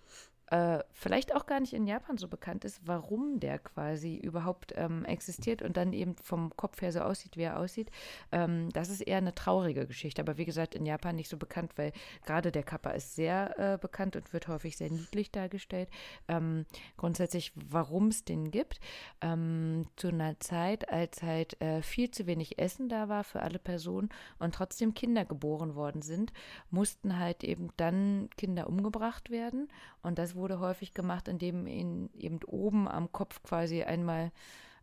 [0.54, 5.04] äh, vielleicht auch gar nicht in Japan so bekannt ist, warum der quasi überhaupt ähm,
[5.04, 7.90] existiert und dann eben vom Kopf her so aussieht, wie er aussieht.
[8.32, 11.72] Ähm, das ist eher eine traurige Geschichte, aber wie gesagt, in Japan nicht so bekannt,
[11.78, 11.92] weil
[12.24, 15.90] gerade der Kappa ist sehr äh, bekannt und wird häufig sehr niedlich dargestellt.
[16.28, 18.80] Ähm, grundsätzlich, warum es den gibt.
[19.22, 23.58] Ähm, zu einer Zeit, als halt äh, viel zu wenig Essen da war für alle
[23.58, 26.32] Personen und trotzdem Kinder geboren worden sind,
[26.70, 29.68] mussten halt eben dann Kinder umgebracht werden.
[30.04, 34.32] Und das wurde häufig gemacht, indem ihnen eben oben am Kopf quasi einmal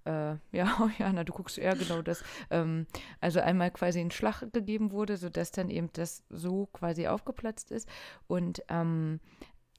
[0.05, 2.25] äh, ja, Jana, du guckst eher genau das.
[2.51, 2.87] Ähm,
[3.21, 7.89] also einmal quasi ein Schlag gegeben wurde, sodass dann eben das so quasi aufgeplatzt ist.
[8.27, 9.21] Und ähm,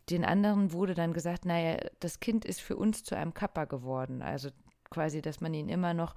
[0.10, 4.22] den anderen wurde dann gesagt, naja, das Kind ist für uns zu einem Kappa geworden.
[4.22, 4.50] Also
[4.90, 6.16] quasi, dass man ihn immer noch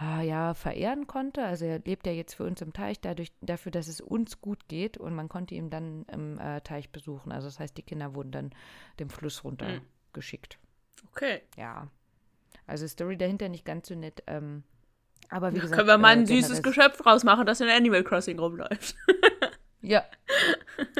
[0.00, 1.44] ja, verehren konnte.
[1.44, 4.68] Also er lebt ja jetzt für uns im Teich, dadurch, dafür, dass es uns gut
[4.68, 7.30] geht und man konnte ihn dann im äh, Teich besuchen.
[7.30, 8.50] Also das heißt, die Kinder wurden dann
[8.98, 10.58] dem Fluss runtergeschickt.
[11.12, 11.42] Okay.
[11.56, 11.88] Ja.
[12.66, 14.22] Also Story dahinter nicht ganz so nett.
[14.26, 14.64] Ähm,
[15.28, 15.76] aber wie gesagt.
[15.76, 18.96] Können wir mal ein äh, süßes Geschöpf rausmachen, das in Animal Crossing rumläuft.
[19.84, 20.02] Ja.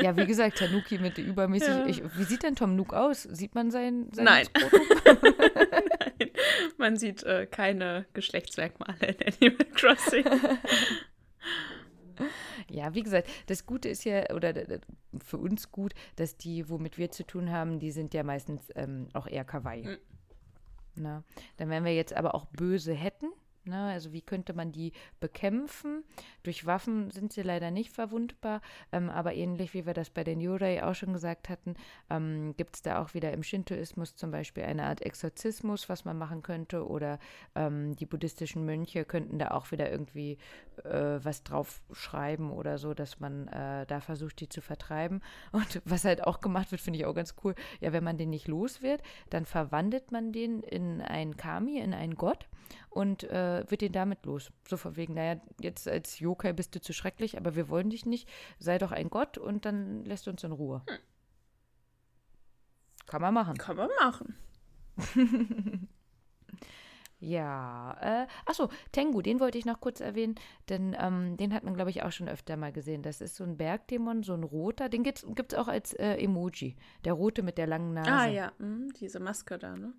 [0.01, 1.69] Ja, wie gesagt, Tanuki mit übermäßig.
[1.69, 1.87] Ja.
[1.87, 3.23] Ich, wie sieht denn Tom Nook aus?
[3.23, 4.47] Sieht man sein, sein Nein.
[6.19, 6.31] Nein,
[6.79, 10.25] man sieht äh, keine Geschlechtsmerkmale in Animal Crossing.
[12.71, 14.55] Ja, wie gesagt, das Gute ist ja, oder
[15.25, 19.09] für uns gut, dass die, womit wir zu tun haben, die sind ja meistens ähm,
[19.13, 19.85] auch eher Kawaii.
[19.85, 19.99] Mhm.
[20.97, 21.25] Na,
[21.57, 23.33] dann wenn wir jetzt aber auch böse hätten,
[23.67, 23.91] Ne?
[23.93, 26.05] Also wie könnte man die bekämpfen?
[26.43, 28.61] Durch Waffen sind sie leider nicht verwundbar,
[28.93, 31.75] ähm, aber ähnlich wie wir das bei den Yurei auch schon gesagt hatten,
[32.11, 36.19] ähm, gibt es da auch wieder im Shintoismus zum Beispiel eine Art Exorzismus, was man
[36.19, 37.19] machen könnte, oder
[37.55, 40.39] ähm, die buddhistischen Mönche könnten da auch wieder irgendwie
[40.85, 45.23] äh, was drauf schreiben oder so, dass man äh, da versucht, die zu vertreiben.
[45.53, 47.55] Und was halt auch gemacht wird, finde ich auch ganz cool.
[47.81, 51.95] Ja, wenn man den nicht los wird, dann verwandelt man den in einen Kami, in
[51.95, 52.49] einen Gott
[52.91, 54.51] und äh, wird ihn damit los.
[54.69, 58.07] So von wegen, naja, jetzt als Yokai bist du zu schrecklich, aber wir wollen dich
[58.07, 58.29] nicht.
[58.59, 60.83] Sei doch ein Gott und dann lässt du uns in Ruhe.
[60.89, 60.99] Hm.
[63.07, 63.59] Kann man machen.
[63.59, 64.35] Kann man machen.
[67.25, 70.35] Ja, äh, achso, Tengu, den wollte ich noch kurz erwähnen,
[70.69, 73.03] denn ähm, den hat man, glaube ich, auch schon öfter mal gesehen.
[73.03, 76.77] Das ist so ein Bergdämon, so ein roter, den gibt es auch als äh, Emoji.
[77.07, 78.11] Der rote mit der langen Nase.
[78.13, 79.95] Ah ja, mhm, diese Maske da, ne?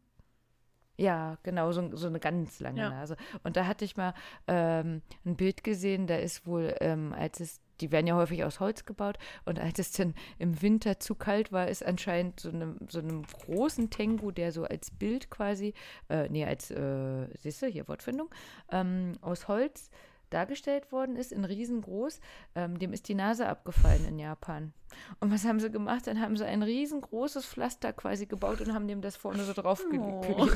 [0.98, 2.90] Ja, genau, so, so eine ganz lange ja.
[2.90, 3.18] Nase.
[3.44, 4.14] Und da hatte ich mal
[4.48, 8.60] ähm, ein Bild gesehen, da ist wohl, ähm, als es, die werden ja häufig aus
[8.60, 12.78] Holz gebaut, und als es dann im Winter zu kalt war, ist anscheinend so einem,
[12.90, 15.74] so einem großen Tengu, der so als Bild quasi,
[16.10, 18.30] äh, nee, als, äh, siehst du, hier Wortfindung,
[18.72, 19.90] ähm, aus Holz
[20.30, 22.20] dargestellt worden ist, in riesengroß,
[22.56, 24.74] ähm, dem ist die Nase abgefallen in Japan.
[25.20, 26.08] Und was haben sie gemacht?
[26.08, 29.84] Dann haben sie ein riesengroßes Pflaster quasi gebaut und haben dem das vorne so drauf
[29.92, 30.48] oh.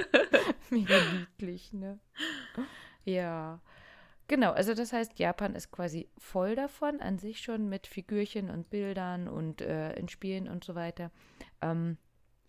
[0.70, 1.98] Mega niedlich, ne?
[3.04, 3.60] Ja.
[4.26, 8.70] Genau, also das heißt, Japan ist quasi voll davon, an sich schon mit Figürchen und
[8.70, 11.10] Bildern und äh, in Spielen und so weiter.
[11.60, 11.98] Ähm,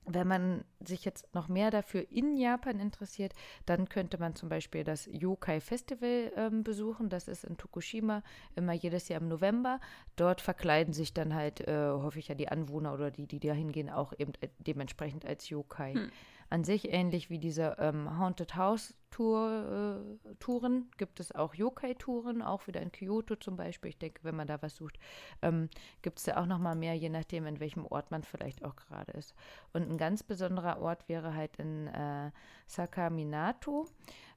[0.07, 3.33] wenn man sich jetzt noch mehr dafür in Japan interessiert,
[3.65, 7.09] dann könnte man zum Beispiel das Yokai Festival ähm, besuchen.
[7.09, 8.21] Das ist in Tokushima
[8.55, 9.79] immer jedes Jahr im November.
[10.15, 13.53] Dort verkleiden sich dann halt, äh, hoffe ich ja, die Anwohner oder die, die da
[13.53, 15.93] hingehen, auch eben äh, dementsprechend als Yokai.
[15.93, 16.11] Hm
[16.49, 22.41] an sich ähnlich wie diese ähm, Haunted House Tour, äh, Touren gibt es auch Yokai-Touren,
[22.41, 23.89] auch wieder in Kyoto zum Beispiel.
[23.89, 24.99] Ich denke, wenn man da was sucht,
[25.41, 25.69] ähm,
[26.01, 28.75] gibt es da auch noch mal mehr, je nachdem, in welchem Ort man vielleicht auch
[28.75, 29.33] gerade ist.
[29.71, 32.31] Und ein ganz besonderer Ort wäre halt in äh,
[32.67, 33.87] Sakaminato.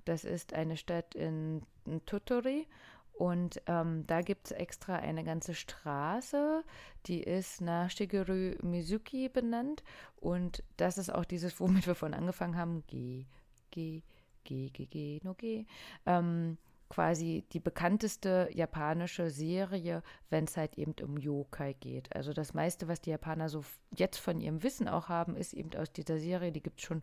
[0.04, 2.68] Das ist eine Stadt in, in Tottori
[3.18, 6.62] und ähm, da gibt es extra eine ganze Straße,
[7.06, 9.82] die ist nach Shigeru Mizuki benannt.
[10.14, 12.84] Und das ist auch dieses, womit wir vorhin angefangen haben.
[12.86, 13.26] G,
[13.72, 14.04] G,
[14.44, 15.66] G, G, G, no G.
[16.06, 16.58] Ähm,
[16.88, 22.14] quasi die bekannteste japanische Serie, wenn es halt eben um Yokai geht.
[22.14, 23.64] Also das meiste, was die Japaner so
[23.96, 26.52] jetzt von ihrem Wissen auch haben, ist eben aus dieser Serie.
[26.52, 27.02] Die gibt es schon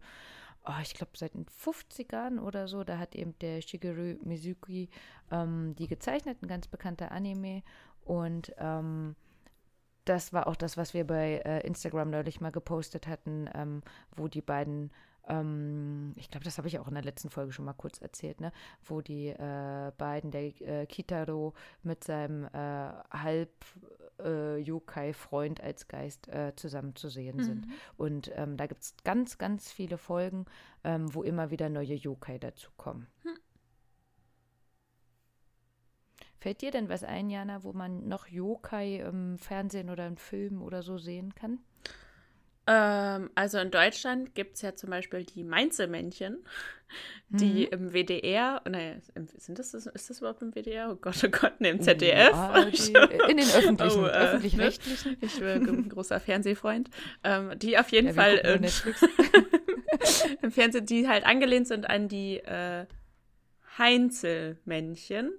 [0.66, 4.89] oh, ich glaube, seit den 50ern oder so, da hat eben der Shigeru Mizuki
[5.32, 7.63] ähm, die gezeichnet, ein ganz bekannter Anime.
[8.03, 9.16] Und ähm,
[10.05, 13.82] das war auch das, was wir bei äh, Instagram neulich mal gepostet hatten, ähm,
[14.16, 14.91] wo die beiden
[15.28, 18.41] ähm, ich glaube, das habe ich auch in der letzten Folge schon mal kurz erzählt,
[18.41, 18.51] ne?
[18.84, 21.53] wo die äh, beiden, der äh, Kitaro
[21.84, 23.51] mit seinem äh, halb
[24.20, 27.43] äh, Yokai-Freund als Geist äh, zusammen zu sehen mhm.
[27.43, 27.68] sind.
[27.97, 30.45] Und ähm, da gibt es ganz, ganz viele Folgen,
[30.84, 33.07] ähm, wo immer wieder neue Yokai dazukommen.
[33.24, 33.38] Hm.
[36.39, 40.61] Fällt dir denn was ein, Jana, wo man noch Yokai im Fernsehen oder im Film
[40.61, 41.59] oder so sehen kann?
[42.68, 46.43] Ähm, also in Deutschland gibt es ja zum Beispiel die Mainzelmännchen,
[47.30, 47.74] die mhm.
[47.74, 48.95] im WDR, naja,
[49.38, 50.91] sind das, ist das überhaupt im WDR?
[50.91, 52.32] Oh Gott, oh Gott, ne, im ZDF.
[52.32, 52.93] Ja, die,
[53.30, 55.11] in den öffentlichen, oh, äh, öffentlich-rechtlichen.
[55.11, 55.18] Ne?
[55.22, 56.89] Ich bin ein großer Fernsehfreund.
[57.24, 58.63] Ähm, die auf jeden ja, Fall im,
[60.41, 62.86] im Fernsehen, die halt angelehnt sind an die äh,
[63.78, 65.32] Heinzelmännchen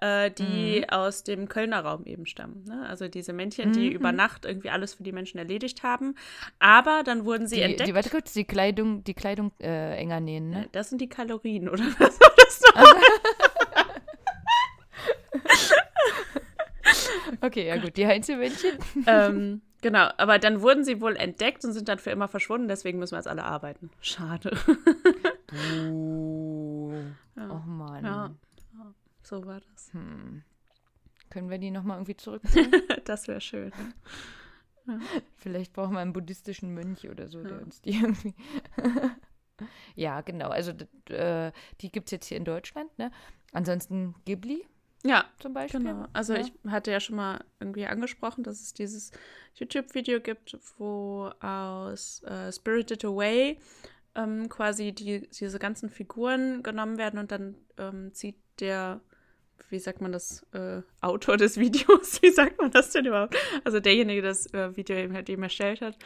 [0.00, 0.90] äh, die mhm.
[0.90, 2.64] aus dem Kölner Raum eben stammen.
[2.66, 2.86] Ne?
[2.88, 3.96] Also diese Männchen, die mhm.
[3.96, 6.14] über Nacht irgendwie alles für die Menschen erledigt haben.
[6.58, 7.88] Aber dann wurden sie die, entdeckt.
[7.88, 10.68] Die, warte kurz, die Kleidung, die Kleidung äh, enger nähen, ne?
[10.72, 12.84] Das sind die Kalorien, oder was war das noch?
[17.40, 18.78] okay, ja gut, die Heinzelmännchen.
[19.06, 22.98] ähm, genau, aber dann wurden sie wohl entdeckt und sind dann für immer verschwunden, deswegen
[22.98, 23.90] müssen wir jetzt alle arbeiten.
[24.00, 24.56] Schade.
[25.82, 26.92] uh,
[27.36, 27.50] ja.
[27.50, 28.04] Oh Mann.
[28.04, 28.30] Ja.
[29.28, 29.77] So war das.
[29.92, 30.42] Hm.
[31.30, 32.70] Können wir die nochmal irgendwie zurückziehen?
[33.04, 33.72] das wäre schön.
[34.86, 34.98] Ja.
[35.36, 38.34] Vielleicht brauchen wir einen buddhistischen Mönch oder so, der uns die irgendwie.
[39.94, 40.48] ja, genau.
[40.48, 40.72] Also
[41.10, 42.96] äh, die gibt es jetzt hier in Deutschland.
[42.98, 43.10] Ne?
[43.52, 44.66] Ansonsten Ghibli.
[45.04, 45.80] Ja, zum Beispiel.
[45.80, 46.06] Genau.
[46.12, 46.40] Also ja.
[46.40, 49.12] ich hatte ja schon mal irgendwie angesprochen, dass es dieses
[49.54, 53.58] YouTube-Video gibt, wo aus äh, Spirited Away
[54.14, 59.00] ähm, quasi die, diese ganzen Figuren genommen werden und dann ähm, zieht der
[59.70, 63.36] wie sagt man das, äh, Autor des Videos, wie sagt man das denn überhaupt?
[63.64, 65.96] Also derjenige, der das äh, Video eben, halt eben erstellt hat,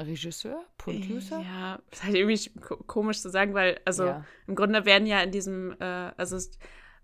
[0.00, 1.40] Regisseur, Producer?
[1.40, 2.50] Ja, das ist halt irgendwie
[2.86, 4.24] komisch zu sagen, weil, also ja.
[4.46, 6.36] im Grunde werden ja in diesem, äh, also,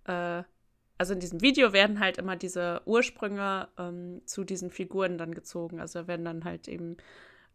[0.04, 0.44] äh,
[0.96, 5.80] also in diesem Video werden halt immer diese Ursprünge ähm, zu diesen Figuren dann gezogen.
[5.80, 6.96] Also werden dann halt eben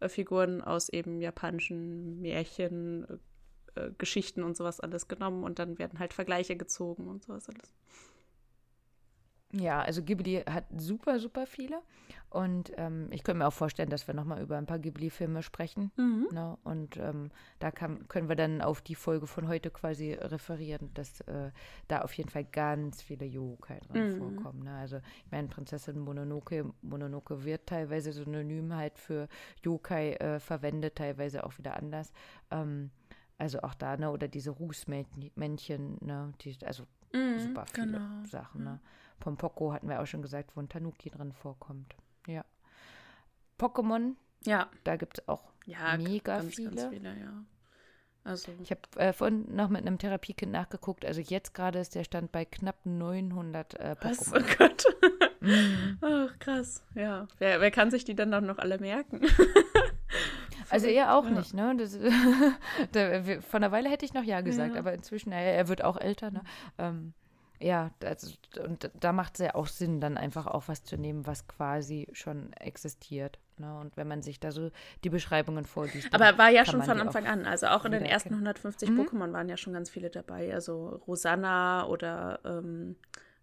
[0.01, 3.07] äh, Figuren aus eben japanischen Märchen,
[3.79, 7.73] äh, Geschichten und sowas alles genommen und dann werden halt Vergleiche gezogen und sowas alles.
[9.51, 11.81] Ja, also Ghibli hat super, super viele.
[12.29, 15.91] Und ähm, ich könnte mir auch vorstellen, dass wir nochmal über ein paar Ghibli-Filme sprechen.
[15.97, 16.27] Mhm.
[16.31, 16.57] Ne?
[16.63, 21.21] Und ähm, da kann, können wir dann auf die Folge von heute quasi referieren, dass
[21.21, 21.49] äh,
[21.87, 24.17] da auf jeden Fall ganz viele Yokai drin mhm.
[24.17, 24.63] vorkommen.
[24.63, 24.75] Ne?
[24.77, 29.27] Also ich meine, Prinzessin Mononoke, Mononoke wird teilweise synonym halt für
[29.63, 32.13] Yokai äh, verwendet, teilweise auch wieder anders.
[32.51, 32.91] Ähm,
[33.39, 36.83] also auch da, ne, oder diese Rußmännchen, ne, die, also
[37.13, 38.23] mhm, super viele genau.
[38.25, 38.79] Sachen, ne.
[39.19, 41.95] Pompoko hatten wir auch schon gesagt, wo ein Tanuki drin vorkommt.
[42.27, 42.45] Ja.
[43.57, 44.15] Pokémon.
[44.45, 44.69] Ja.
[44.83, 46.75] Da gibt es auch ja, mega ganz, viele.
[46.75, 47.43] Ganz viele ja.
[48.23, 48.51] Also.
[48.61, 51.05] Ich habe äh, vorhin noch mit einem Therapiekind nachgeguckt.
[51.05, 54.43] Also jetzt gerade ist der Stand bei knapp 900 äh, Pokémon.
[54.43, 54.83] Oh Gott.
[55.41, 55.97] mhm.
[56.01, 56.83] Ach, krass.
[56.95, 57.27] Ja.
[57.39, 59.21] Wer, wer kann sich die dann noch alle merken?
[60.69, 61.31] Also er auch ja.
[61.31, 61.75] nicht, ne?
[61.77, 61.97] Das,
[62.91, 64.79] da, von der Weile hätte ich noch ja gesagt, ja.
[64.79, 66.41] aber inzwischen, er, er, wird auch älter, ne?
[66.77, 67.13] Ähm,
[67.61, 71.27] ja, das, und da macht es ja auch Sinn, dann einfach auch was zu nehmen,
[71.27, 73.37] was quasi schon existiert.
[73.57, 73.77] Ne?
[73.79, 74.71] Und wenn man sich da so
[75.03, 76.13] die Beschreibungen vorliest.
[76.13, 77.45] Aber war ja schon von Anfang an.
[77.45, 79.01] Also auch in den ersten 150 mhm.
[79.01, 80.53] Pokémon waren ja schon ganz viele dabei.
[80.53, 82.95] Also Rosanna oder ähm,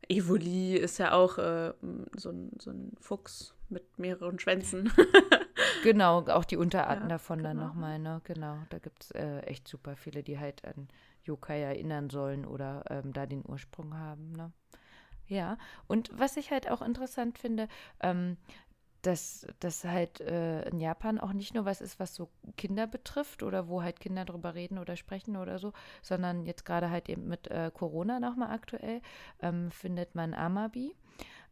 [0.09, 1.73] Evoli ist ja auch äh,
[2.17, 4.91] so, ein, so ein Fuchs mit mehreren Schwänzen.
[5.87, 7.49] genau, auch die Unterarten ja, davon genau.
[7.51, 8.21] dann nochmal, ne?
[8.25, 10.89] Genau, da gibt es äh, echt super viele, die halt an
[11.25, 14.33] Yokai erinnern sollen oder ähm, da den Ursprung haben.
[14.33, 14.53] Ne?
[15.29, 17.69] Ja, und was ich halt auch interessant finde,
[18.01, 18.37] ähm,
[19.03, 23.45] dass das halt äh, in Japan auch nicht nur was ist, was so Kinder betrifft
[23.45, 25.73] oder wo halt Kinder drüber reden oder sprechen oder so,
[26.03, 29.01] sondern jetzt gerade halt eben mit äh, Corona nochmal aktuell,
[29.41, 30.97] ähm, findet man Amabi.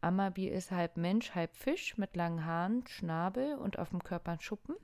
[0.05, 4.77] Amabi ist halb Mensch, halb Fisch mit langen Haaren, Schnabel und auf dem Körper Schuppen.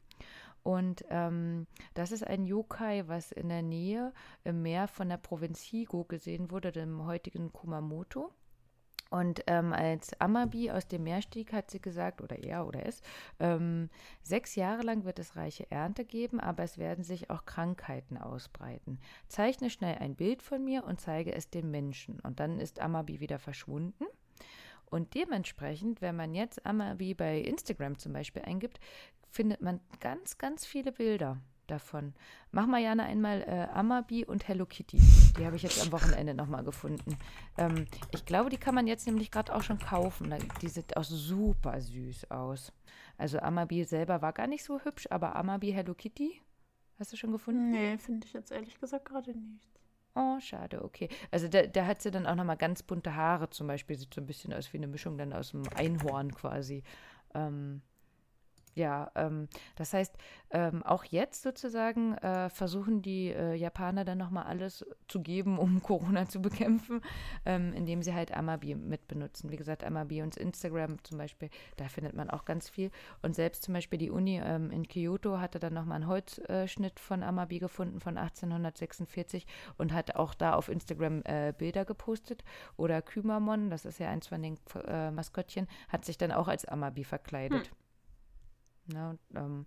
[0.62, 4.12] Und ähm, das ist ein Yokai, was in der Nähe
[4.44, 8.32] im Meer von der Provinz Higo gesehen wurde, dem heutigen Kumamoto.
[9.10, 13.02] Und ähm, als Amabi aus dem Meer stieg, hat sie gesagt, oder er oder es,
[13.40, 13.90] ähm,
[14.22, 19.00] sechs Jahre lang wird es reiche Ernte geben, aber es werden sich auch Krankheiten ausbreiten.
[19.26, 22.20] Zeichne schnell ein Bild von mir und zeige es den Menschen.
[22.20, 24.04] Und dann ist Amabi wieder verschwunden.
[24.90, 28.80] Und dementsprechend, wenn man jetzt Amabi bei Instagram zum Beispiel eingibt,
[29.30, 31.38] findet man ganz, ganz viele Bilder
[31.68, 32.14] davon.
[32.50, 34.98] Mach mal Jana einmal äh, Amabi und Hello Kitty.
[35.38, 37.16] Die habe ich jetzt am Wochenende nochmal gefunden.
[37.56, 40.34] Ähm, ich glaube, die kann man jetzt nämlich gerade auch schon kaufen.
[40.60, 42.72] Die sieht auch super süß aus.
[43.16, 46.40] Also Amabi selber war gar nicht so hübsch, aber Amabi Hello Kitty,
[46.98, 47.70] hast du schon gefunden?
[47.70, 49.69] Nee, finde ich jetzt ehrlich gesagt gerade nicht.
[50.14, 51.08] Oh, schade, okay.
[51.30, 53.96] Also da, da hat sie dann auch nochmal ganz bunte Haare zum Beispiel.
[53.96, 56.82] Sieht so ein bisschen aus wie eine Mischung dann aus dem Einhorn quasi.
[57.34, 57.82] Ähm,
[58.74, 60.16] ja, ähm, das heißt,
[60.52, 65.82] ähm, auch jetzt sozusagen äh, versuchen die äh, Japaner dann nochmal alles zu geben, um
[65.82, 67.00] Corona zu bekämpfen,
[67.44, 69.50] ähm, indem sie halt Amabi mitbenutzen.
[69.50, 72.90] Wie gesagt, Amabi und Instagram zum Beispiel, da findet man auch ganz viel.
[73.22, 77.22] Und selbst zum Beispiel die Uni ähm, in Kyoto hatte dann nochmal einen Holzschnitt von
[77.22, 79.46] Amabi gefunden von 1846
[79.78, 82.44] und hat auch da auf Instagram äh, Bilder gepostet.
[82.76, 86.64] Oder Kümamon, das ist ja eins von den äh, Maskottchen, hat sich dann auch als
[86.64, 87.66] Amabi verkleidet.
[87.66, 87.76] Hm.
[88.89, 89.17] Ne?
[89.35, 89.65] Ähm,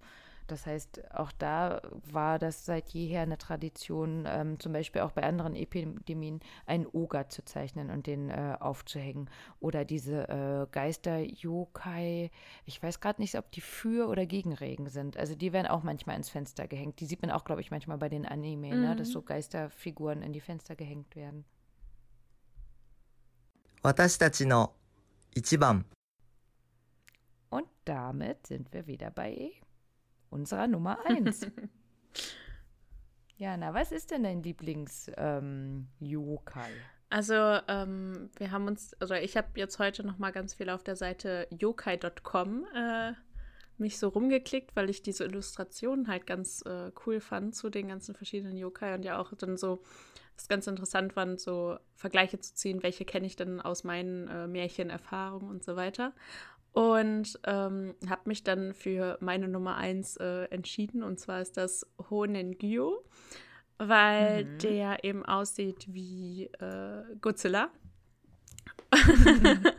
[0.49, 5.23] das heißt, auch da war das seit jeher eine Tradition, ähm, zum Beispiel auch bei
[5.23, 9.29] anderen Epidemien, einen Oger zu zeichnen und den äh, aufzuhängen.
[9.61, 12.31] Oder diese äh, Geister-Yokai,
[12.65, 15.19] ich weiß gerade nicht, ob die für oder gegen Regen sind.
[15.19, 17.01] Also die werden auch manchmal ins Fenster gehängt.
[17.01, 18.81] Die sieht man auch, glaube ich, manchmal bei den Anime, mhm.
[18.81, 18.97] ne?
[18.97, 21.45] dass so Geisterfiguren in die Fenster gehängt werden.
[23.81, 24.73] 私たちの
[25.37, 25.87] 一番
[27.54, 29.52] und damit sind wir wieder bei
[30.30, 31.48] unserer Nummer 1.
[33.38, 36.70] Jana, was ist denn dein Lieblings-Yokai?
[36.70, 36.76] Ähm,
[37.10, 40.84] also, ähm, wir haben uns, also ich habe jetzt heute noch mal ganz viel auf
[40.84, 43.12] der Seite yokai.com äh,
[43.78, 48.16] mich so rumgeklickt, weil ich diese Illustrationen halt ganz äh, cool fand zu den ganzen
[48.16, 49.84] verschiedenen Yokai und ja auch dann so
[50.36, 54.48] das ganz interessant fand, so Vergleiche zu ziehen, welche kenne ich denn aus meinen äh,
[54.48, 56.14] Märchenerfahrungen und so weiter
[56.74, 61.88] und ähm, habe mich dann für meine Nummer 1 äh, entschieden und zwar ist das
[62.10, 63.04] Honengyo,
[63.78, 64.58] weil mhm.
[64.60, 67.70] der eben aussieht wie äh, Godzilla.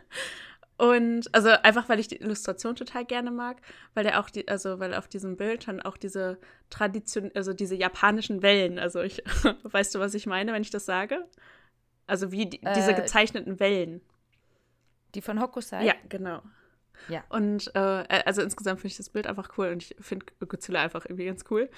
[0.77, 3.61] Und also einfach, weil ich die Illustration total gerne mag,
[3.93, 6.37] weil der auch die, also weil auf diesem Bild dann auch diese
[6.69, 9.23] Tradition, also diese japanischen Wellen, also ich,
[9.63, 11.25] weißt du, was ich meine, wenn ich das sage?
[12.07, 14.01] Also wie die, diese Äh, gezeichneten Wellen.
[15.15, 15.85] Die von Hokusai?
[15.85, 16.41] Ja, genau.
[17.09, 17.23] Ja.
[17.29, 21.05] Und äh, also insgesamt finde ich das Bild einfach cool und ich finde Godzilla einfach
[21.05, 21.69] irgendwie ganz cool.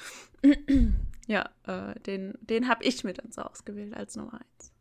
[1.27, 4.73] ja, äh, den, den habe ich mir dann so ausgewählt als Nummer eins.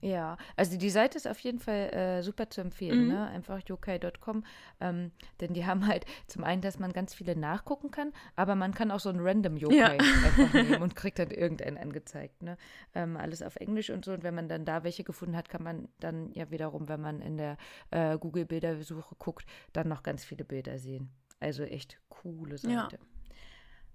[0.00, 3.08] Ja, also die Seite ist auf jeden Fall äh, super zu empfehlen, Mhm.
[3.08, 3.26] ne?
[3.28, 4.44] Einfach yokai.com,
[4.80, 8.72] ähm, denn die haben halt zum einen, dass man ganz viele nachgucken kann, aber man
[8.74, 9.88] kann auch so ein random Yokai Ja.
[10.24, 12.56] einfach nehmen und kriegt dann irgendeinen angezeigt, ne?
[12.94, 15.64] Ähm, alles auf Englisch und so und wenn man dann da welche gefunden hat, kann
[15.64, 17.56] man dann ja wiederum, wenn man in der
[17.90, 21.10] äh, Google-Bildersuche guckt, dann noch ganz viele Bilder sehen.
[21.40, 22.82] Also echt coole Ja.
[22.84, 22.98] Seite.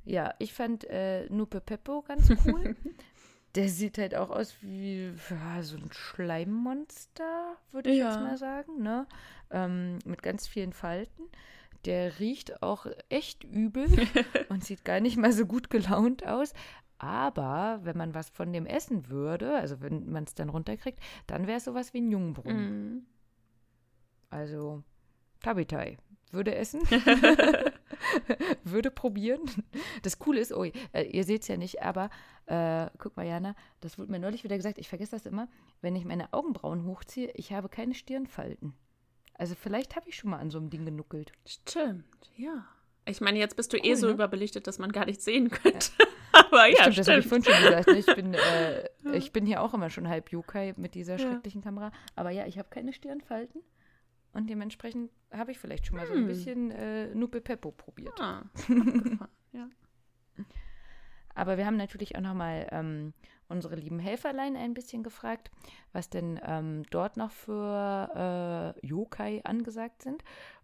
[0.05, 2.75] Ja, ich fand äh, Nupe Peppo ganz cool.
[3.55, 8.21] Der sieht halt auch aus wie ja, so ein Schleimmonster, würde ich jetzt Ja.
[8.21, 9.05] mal sagen, ne?
[9.51, 11.23] Ähm, mit ganz vielen Falten.
[11.85, 13.85] Der riecht auch echt übel
[14.49, 16.53] und sieht gar nicht mal so gut gelaunt aus.
[16.97, 21.45] Aber wenn man was von dem essen würde, also wenn man es dann runterkriegt, dann
[21.47, 22.93] wäre es sowas wie ein Jungbrunnen.
[22.95, 23.05] Mhm.
[24.29, 24.83] Also
[25.41, 25.97] Tabitai
[26.31, 26.81] würde essen,
[28.63, 29.41] würde probieren.
[30.03, 32.09] Das Coole ist, oh, äh, ihr seht es ja nicht, aber
[32.45, 35.47] äh, guck mal, Jana, das wurde mir neulich wieder gesagt, ich vergesse das immer,
[35.81, 38.73] wenn ich meine Augenbrauen hochziehe, ich habe keine Stirnfalten.
[39.35, 41.31] Also vielleicht habe ich schon mal an so einem Ding genuckelt.
[41.45, 42.05] Stimmt,
[42.37, 42.65] ja.
[43.05, 44.13] Ich meine, jetzt bist du eh Cool, so ne?
[44.13, 45.89] überbelichtet, dass man gar nichts sehen könnte.
[46.31, 47.45] Aber ja, stimmt, das habe ich stimmt.
[47.45, 47.87] vorhin schon gesagt.
[47.87, 47.97] ne?
[47.97, 48.33] Ich bin,
[49.13, 51.19] äh, ich bin hier auch immer schon halb Yokai mit dieser Ja.
[51.19, 51.91] schrecklichen Kamera.
[52.15, 53.61] Aber ja, ich habe keine Stirnfalten.
[54.33, 56.27] Und dementsprechend habe ich vielleicht schon mal so ein Hm.
[56.27, 58.19] bisschen äh, Nupe Peppo probiert.
[58.19, 58.43] Ah,
[59.51, 59.69] ja.
[61.35, 63.13] Aber wir haben natürlich auch nochmal ähm,
[63.53, 65.51] unsere lieben Helferlein ein bisschen gefragt,
[65.93, 70.23] was denn ähm, dort noch für äh, Yokai angesagt sind.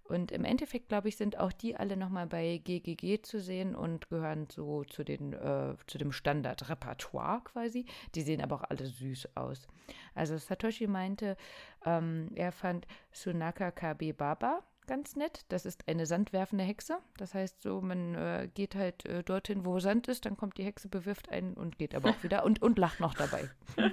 [0.09, 4.09] Und im Endeffekt, glaube ich, sind auch die alle nochmal bei GGG zu sehen und
[4.09, 7.85] gehören so zu, den, äh, zu dem Standardrepertoire quasi.
[8.15, 9.67] Die sehen aber auch alle süß aus.
[10.15, 11.37] Also Satoshi meinte,
[11.85, 15.45] ähm, er fand Sunaka Kabe Baba ganz nett.
[15.49, 16.97] Das ist eine sandwerfende Hexe.
[17.15, 20.63] Das heißt so, man äh, geht halt äh, dorthin, wo Sand ist, dann kommt die
[20.65, 23.49] Hexe, bewirft einen und geht aber auch wieder und, und lacht noch dabei.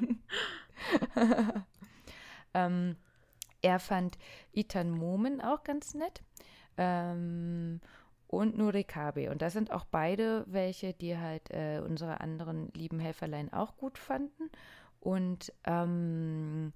[2.54, 2.96] ähm,
[3.60, 4.16] er fand
[4.52, 6.22] Itan Momen auch ganz nett.
[6.78, 7.80] Ähm,
[8.28, 9.30] und Nurikabe.
[9.30, 13.98] Und das sind auch beide welche, die halt äh, unsere anderen lieben Helferlein auch gut
[13.98, 14.50] fanden.
[14.98, 16.72] Und ähm,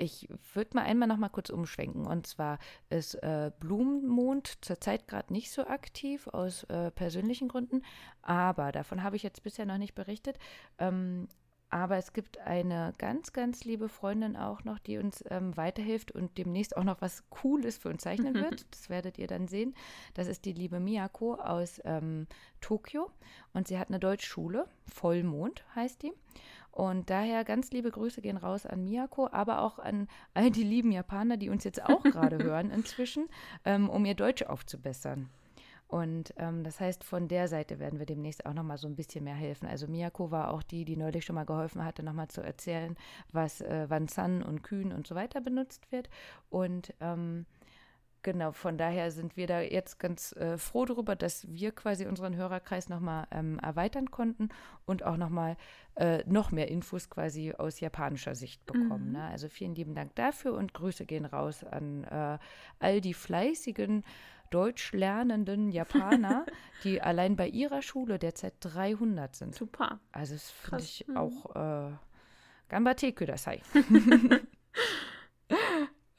[0.00, 2.06] ich würde mal einmal noch mal kurz umschwenken.
[2.06, 7.82] Und zwar ist äh, Blumenmond zurzeit gerade nicht so aktiv aus äh, persönlichen Gründen,
[8.22, 10.38] aber davon habe ich jetzt bisher noch nicht berichtet.
[10.78, 11.28] Ähm,
[11.72, 16.36] aber es gibt eine ganz, ganz liebe Freundin auch noch, die uns ähm, weiterhilft und
[16.36, 18.66] demnächst auch noch was Cooles für uns zeichnen wird.
[18.72, 19.74] Das werdet ihr dann sehen.
[20.14, 22.26] Das ist die liebe Miyako aus ähm,
[22.60, 23.10] Tokio
[23.52, 26.12] und sie hat eine Deutschschule, Vollmond heißt die.
[26.72, 30.92] Und daher ganz liebe Grüße gehen raus an Miyako, aber auch an all die lieben
[30.92, 33.28] Japaner, die uns jetzt auch gerade hören inzwischen,
[33.64, 35.28] ähm, um ihr Deutsch aufzubessern.
[35.90, 39.24] Und ähm, das heißt, von der Seite werden wir demnächst auch nochmal so ein bisschen
[39.24, 39.66] mehr helfen.
[39.66, 42.96] Also Miyako war auch die, die neulich schon mal geholfen hatte, nochmal zu erzählen,
[43.32, 46.08] was äh, Wanzan und Kühn und so weiter benutzt wird.
[46.48, 47.44] Und ähm,
[48.22, 52.36] genau, von daher sind wir da jetzt ganz äh, froh darüber, dass wir quasi unseren
[52.36, 54.48] Hörerkreis nochmal ähm, erweitern konnten
[54.86, 55.56] und auch nochmal
[55.96, 59.08] äh, noch mehr Infos quasi aus japanischer Sicht bekommen.
[59.08, 59.12] Mhm.
[59.12, 59.24] Ne?
[59.24, 62.38] Also vielen lieben Dank dafür und Grüße gehen raus an äh,
[62.78, 64.04] all die fleißigen
[64.50, 66.44] deutsch lernenden Japaner,
[66.84, 69.54] die allein bei ihrer Schule derzeit 300 sind.
[69.54, 70.00] Super.
[70.12, 71.16] Also das finde ich Mhm.
[71.16, 71.92] auch äh,
[72.68, 73.62] Gambate kudasai.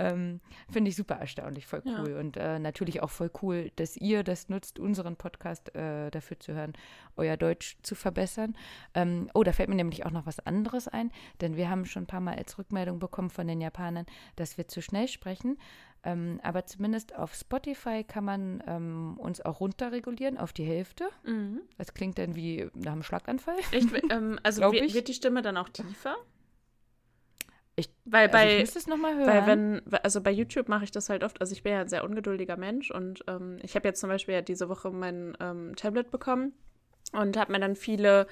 [0.01, 0.39] ähm,
[0.69, 2.01] finde ich super erstaunlich, voll Ja.
[2.01, 2.13] cool.
[2.15, 6.53] Und äh, natürlich auch voll cool, dass ihr das nutzt, unseren Podcast äh, dafür zu
[6.53, 6.73] hören,
[7.17, 8.55] euer Deutsch zu verbessern.
[8.93, 12.03] Ähm, oh, da fällt mir nämlich auch noch was anderes ein, denn wir haben schon
[12.03, 15.57] ein paar Mal als Rückmeldung bekommen von den Japanern, dass wir zu schnell sprechen.
[16.03, 21.09] Ähm, aber zumindest auf Spotify kann man ähm, uns auch runterregulieren auf die Hälfte.
[21.23, 21.61] Mhm.
[21.77, 23.57] Das klingt dann wie nach einem Schlaganfall.
[23.71, 26.15] Echt, ähm, also wird, wird die Stimme dann auch tiefer?
[27.75, 29.27] Ich- weil Also ich bei, müsste es nochmal hören.
[29.27, 31.87] weil wenn, also bei YouTube mache ich das halt oft, also ich bin ja ein
[31.87, 35.75] sehr ungeduldiger Mensch und ähm, ich habe jetzt zum Beispiel ja diese Woche mein ähm,
[35.75, 36.53] Tablet bekommen
[37.13, 38.27] und habe mir dann viele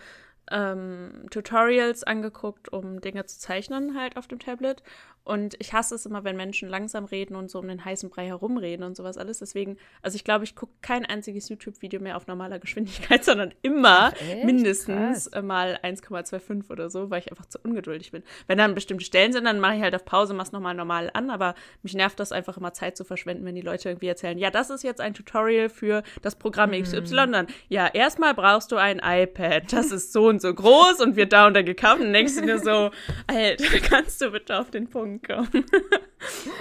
[0.52, 4.84] ähm, Tutorials angeguckt, um Dinge zu zeichnen halt auf dem Tablet.
[5.30, 8.26] Und ich hasse es immer, wenn Menschen langsam reden und so um den heißen Brei
[8.26, 9.38] herumreden und sowas alles.
[9.38, 14.12] Deswegen, also ich glaube, ich gucke kein einziges YouTube-Video mehr auf normaler Geschwindigkeit, sondern immer
[14.12, 18.24] Ach, mindestens äh, mal 1,25 oder so, weil ich einfach zu ungeduldig bin.
[18.47, 21.12] Wenn dann bestimmte Stellen sind, dann mache ich halt auf Pause, mache es nochmal normal
[21.14, 24.39] an, aber mich nervt das einfach immer Zeit zu verschwenden, wenn die Leute irgendwie erzählen,
[24.39, 27.28] ja, das ist jetzt ein Tutorial für das Programm XY.
[27.28, 27.32] Mhm.
[27.32, 31.34] Dann, ja, erstmal brauchst du ein iPad, das ist so und so groß und wird
[31.34, 32.02] da und da gekauft.
[32.02, 32.92] Und denkst du dir so,
[33.28, 35.66] Alter, kannst du bitte auf den Punkt kommen?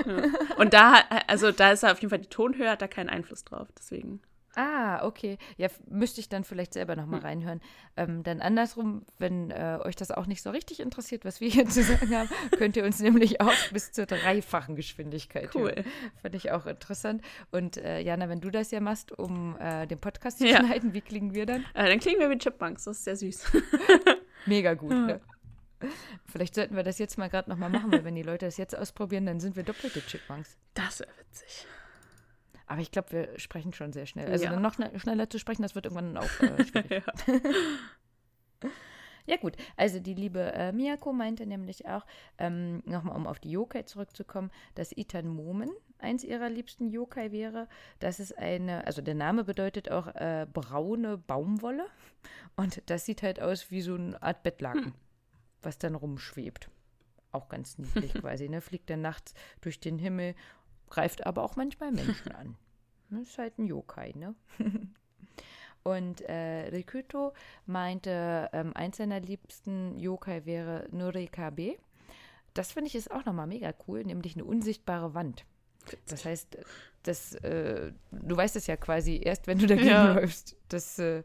[0.07, 0.23] ja.
[0.57, 3.69] Und da, also da ist auf jeden Fall die Tonhöhe, hat da keinen Einfluss drauf,
[3.77, 4.21] deswegen.
[4.59, 5.39] Ah, okay.
[5.57, 7.27] Ja, müsste ich dann vielleicht selber nochmal hm.
[7.27, 7.61] reinhören.
[7.97, 11.67] Ähm, dann andersrum, wenn äh, euch das auch nicht so richtig interessiert, was wir hier
[11.69, 15.71] zu sagen haben, könnt ihr uns nämlich auch bis zur dreifachen Geschwindigkeit cool.
[15.71, 15.85] hören.
[16.21, 17.23] Fand ich auch interessant.
[17.53, 20.59] Und äh, Jana, wenn du das ja machst, um äh, den Podcast zu ja.
[20.59, 21.65] schneiden, wie klingen wir dann?
[21.75, 23.53] Äh, dann klingen wir wie Chipmunks, das ist sehr süß.
[24.47, 25.21] Mega gut, ne?
[26.25, 28.77] Vielleicht sollten wir das jetzt mal gerade nochmal machen, weil wenn die Leute das jetzt
[28.77, 30.57] ausprobieren, dann sind wir doppelte Chipmunks.
[30.75, 31.69] Das wäre witzig.
[32.69, 34.31] Aber ich glaube, wir sprechen schon sehr schnell.
[34.31, 34.61] Also ja.
[34.61, 37.03] noch schneller zu sprechen, das wird irgendwann auch äh, schwierig.
[38.63, 38.69] ja.
[39.27, 39.37] ja.
[39.39, 42.05] gut, also die liebe äh, Miyako meinte nämlich auch,
[42.37, 47.69] ähm, nochmal um auf die Yokai zurückzukommen, dass Itan Momen eins ihrer liebsten Yokai wäre.
[48.01, 51.87] Das ist eine, also der Name bedeutet auch äh, braune Baumwolle.
[52.55, 54.95] Und das sieht halt aus wie so eine Art Bettlaken, hm.
[55.63, 56.71] was dann rumschwebt.
[57.33, 58.61] Auch ganz niedlich quasi, ne?
[58.61, 60.35] Fliegt dann nachts durch den Himmel
[60.89, 62.57] greift aber auch manchmal Menschen an.
[63.11, 64.35] Das ist halt ein Yokai, ne?
[65.83, 67.33] Und äh, Rikuto
[67.65, 71.79] meinte, ähm, eins seiner liebsten Yokai wäre Nurikabe.
[72.53, 75.47] Das finde ich ist auch nochmal mega cool, nämlich eine unsichtbare Wand.
[76.07, 76.59] Das heißt,
[77.05, 80.13] das, äh, du weißt es ja quasi erst, wenn du dagegen ja.
[80.13, 81.23] läufst, dass äh,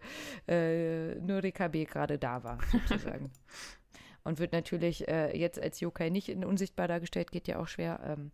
[0.47, 3.31] äh, Nurikabe gerade da war, sozusagen.
[4.23, 7.99] Und wird natürlich äh, jetzt als Yokai nicht in unsichtbar dargestellt, geht ja auch schwer.
[8.05, 8.31] Ähm,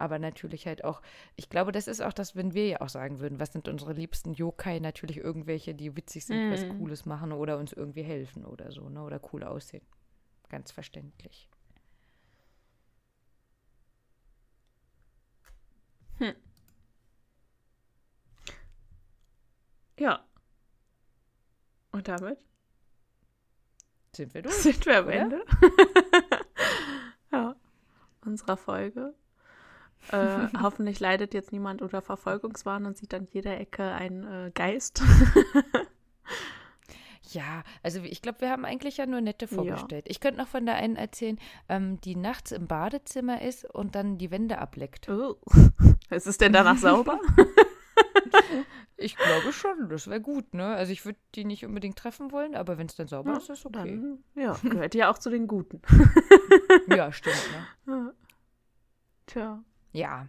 [0.00, 1.02] aber natürlich halt auch,
[1.36, 3.92] ich glaube, das ist auch das, wenn wir ja auch sagen würden, was sind unsere
[3.92, 6.52] liebsten Yokai, natürlich irgendwelche, die witzig sind, mm.
[6.52, 6.68] was.
[6.68, 9.02] Cooles machen oder uns irgendwie helfen oder so, ne?
[9.02, 9.84] Oder cool aussehen.
[10.48, 11.48] Ganz verständlich.
[16.18, 16.34] Hm.
[19.98, 20.24] Ja.
[21.92, 22.38] Und damit?
[24.16, 24.54] Sind wir durch?
[24.54, 25.14] Sind wir am oder?
[25.14, 25.44] Ende?
[27.32, 27.56] ja.
[28.24, 29.14] Unserer Folge.
[30.10, 35.02] Äh, hoffentlich leidet jetzt niemand unter Verfolgungswahn und sieht an jeder Ecke einen äh, Geist.
[37.32, 40.06] Ja, also ich glaube, wir haben eigentlich ja nur nette vorgestellt.
[40.06, 40.10] Ja.
[40.10, 41.38] Ich könnte noch von der einen erzählen,
[41.68, 45.08] ähm, die nachts im Badezimmer ist und dann die Wände ableckt.
[45.08, 45.36] Oh.
[46.10, 47.20] Ist es denn danach sauber?
[48.96, 50.66] ich glaube schon, das wäre gut, ne?
[50.74, 53.48] Also ich würde die nicht unbedingt treffen wollen, aber wenn es dann sauber ja, ist,
[53.48, 53.78] ist es okay.
[53.78, 55.80] Dann, ja, gehört ja auch zu den Guten.
[56.88, 57.36] ja, stimmt,
[57.86, 58.12] ne?
[59.26, 59.62] Tja.
[59.92, 60.28] Ja.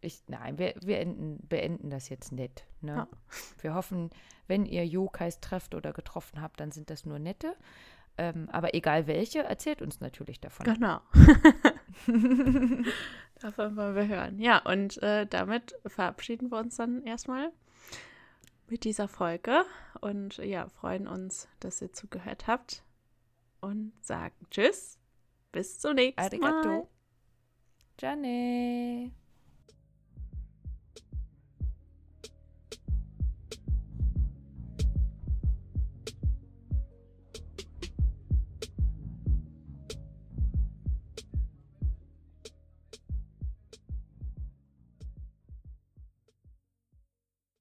[0.00, 2.64] Ich, nein, wir, wir enden, beenden das jetzt nett.
[2.80, 2.96] Ne?
[2.96, 3.08] Ja.
[3.60, 4.10] Wir hoffen,
[4.48, 7.56] wenn ihr Yokais trefft oder getroffen habt, dann sind das nur nette.
[8.18, 10.66] Ähm, aber egal welche, erzählt uns natürlich davon.
[10.66, 11.00] Genau.
[13.40, 14.38] davon wollen wir hören.
[14.38, 17.50] Ja, und äh, damit verabschieden wir uns dann erstmal
[18.68, 19.64] mit dieser Folge
[20.00, 22.84] und ja, freuen uns, dass ihr zugehört habt
[23.60, 24.98] und sagen Tschüss.
[25.52, 26.68] Bis zum nächsten Arigato.
[26.68, 26.88] Mal.
[28.02, 29.12] Johnny.